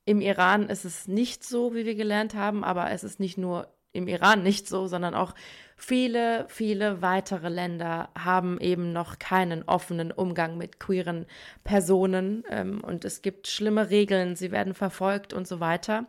im 0.05 0.21
Iran 0.21 0.69
ist 0.69 0.85
es 0.85 1.07
nicht 1.07 1.43
so, 1.43 1.73
wie 1.73 1.85
wir 1.85 1.95
gelernt 1.95 2.35
haben, 2.35 2.63
aber 2.63 2.91
es 2.91 3.03
ist 3.03 3.19
nicht 3.19 3.39
nur 3.39 3.67
im 3.93 4.07
Iran 4.07 4.43
nicht 4.43 4.67
so, 4.67 4.87
sondern 4.87 5.15
auch 5.15 5.33
viele, 5.75 6.45
viele 6.47 7.01
weitere 7.01 7.49
Länder 7.49 8.09
haben 8.17 8.59
eben 8.59 8.93
noch 8.93 9.19
keinen 9.19 9.63
offenen 9.63 10.11
Umgang 10.11 10.57
mit 10.57 10.79
queeren 10.79 11.25
Personen 11.63 12.43
ähm, 12.49 12.81
und 12.81 13.03
es 13.05 13.21
gibt 13.21 13.47
schlimme 13.47 13.89
Regeln, 13.89 14.35
sie 14.35 14.51
werden 14.51 14.73
verfolgt 14.73 15.33
und 15.33 15.47
so 15.47 15.59
weiter. 15.59 16.05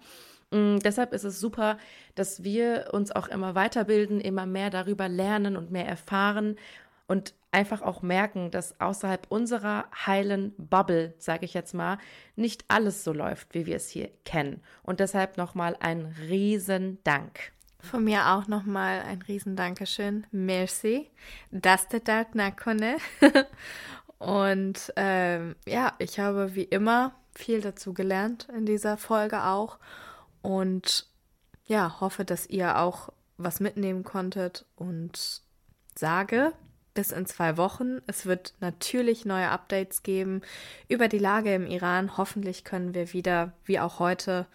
Mm, 0.51 0.79
deshalb 0.79 1.13
ist 1.13 1.25
es 1.25 1.41
super, 1.41 1.79
dass 2.15 2.45
wir 2.45 2.91
uns 2.93 3.11
auch 3.11 3.29
immer 3.29 3.55
weiterbilden, 3.55 4.21
immer 4.21 4.47
mehr 4.47 4.71
darüber 4.71 5.09
lernen 5.09 5.57
und 5.57 5.71
mehr 5.71 5.87
erfahren 5.87 6.57
und 7.09 7.35
einfach 7.51 7.83
auch 7.83 8.03
merken, 8.03 8.51
dass 8.51 8.81
außerhalb 8.81 9.27
unserer 9.29 9.87
heilen 10.07 10.55
Bubble, 10.57 11.15
sage 11.19 11.45
ich 11.45 11.55
jetzt 11.55 11.75
mal, 11.75 11.99
nicht 12.37 12.65
alles 12.69 13.05
so 13.05 13.13
läuft, 13.13 13.55
wie 13.55 13.67
wir 13.67 13.77
es 13.77 13.89
hier 13.89 14.11
kennen. 14.25 14.63
Und 14.83 15.01
deshalb 15.01 15.37
nochmal 15.37 15.77
ein 15.81 16.15
riesen 16.29 16.99
Dank. 17.05 17.53
Von 17.83 18.05
mir 18.05 18.29
auch 18.29 18.47
nochmal 18.47 19.01
ein 19.01 19.21
riesen 19.23 19.57
Dankeschön. 19.57 20.27
Merci. 20.31 21.11
Daste 21.51 22.01
dart 22.01 22.35
nakone. 22.35 22.97
Und 24.19 24.93
ähm, 24.97 25.57
ja, 25.67 25.95
ich 25.99 26.21
habe 26.21 26.55
wie 26.55 26.63
immer 26.63 27.13
viel 27.35 27.61
dazu 27.61 27.93
gelernt 27.93 28.49
in 28.57 28.67
dieser 28.67 28.97
Folge 28.97 29.45
auch. 29.45 29.79
Und 30.43 31.07
ja, 31.67 32.01
hoffe, 32.01 32.25
dass 32.25 32.47
ihr 32.47 32.79
auch 32.79 33.13
was 33.37 33.59
mitnehmen 33.59 34.05
konntet 34.05 34.65
und 34.77 35.43
sage 35.99 36.53
bis 36.95 37.11
in 37.11 37.27
zwei 37.27 37.57
Wochen. 37.57 38.01
Es 38.07 38.27
wird 38.27 38.55
natürlich 38.61 39.25
neue 39.25 39.49
Updates 39.49 40.03
geben 40.03 40.43
über 40.89 41.09
die 41.09 41.19
Lage 41.19 41.55
im 41.55 41.67
Iran. 41.67 42.17
Hoffentlich 42.17 42.65
können 42.65 42.95
wir 42.95 43.13
wieder, 43.13 43.53
wie 43.65 43.81
auch 43.81 43.99
heute, 43.99 44.47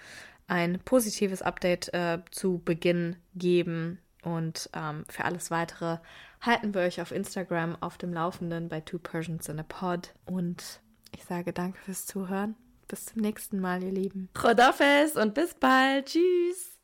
ein 0.48 0.80
positives 0.84 1.42
Update 1.42 1.94
äh, 1.94 2.20
zu 2.32 2.62
Beginn 2.64 3.18
geben. 3.36 4.00
Und 4.24 4.70
ähm, 4.74 5.06
für 5.10 5.26
alles 5.26 5.52
weitere 5.52 5.98
halten 6.42 6.74
wir 6.74 6.82
euch 6.82 7.02
auf 7.02 7.12
Instagram 7.12 7.78
auf 7.82 7.98
dem 7.98 8.14
Laufenden 8.14 8.70
bei 8.70 8.82
Two 8.82 9.00
Persians 9.00 9.48
in 9.50 9.60
a 9.60 9.64
Pod. 9.64 10.14
Und 10.26 10.82
ich 11.16 11.24
sage 11.24 11.54
danke 11.54 11.80
fürs 11.80 12.06
Zuhören. 12.06 12.56
Bis 12.88 13.06
zum 13.06 13.22
nächsten 13.22 13.60
Mal, 13.60 13.84
ihr 13.84 13.92
Lieben. 13.92 14.30
Chodafes 14.34 15.16
und 15.16 15.34
bis 15.34 15.54
bald. 15.54 16.08
Tschüss. 16.08 16.78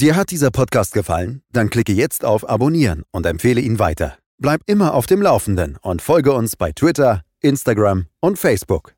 Dir 0.00 0.14
hat 0.14 0.30
dieser 0.30 0.50
Podcast 0.50 0.92
gefallen? 0.92 1.42
Dann 1.50 1.70
klicke 1.70 1.92
jetzt 1.92 2.24
auf 2.24 2.48
Abonnieren 2.48 3.02
und 3.10 3.26
empfehle 3.26 3.60
ihn 3.60 3.78
weiter. 3.78 4.16
Bleib 4.38 4.60
immer 4.66 4.94
auf 4.94 5.06
dem 5.06 5.20
Laufenden 5.20 5.76
und 5.82 6.02
folge 6.02 6.32
uns 6.32 6.54
bei 6.54 6.70
Twitter, 6.70 7.22
Instagram 7.40 8.06
und 8.20 8.38
Facebook. 8.38 8.97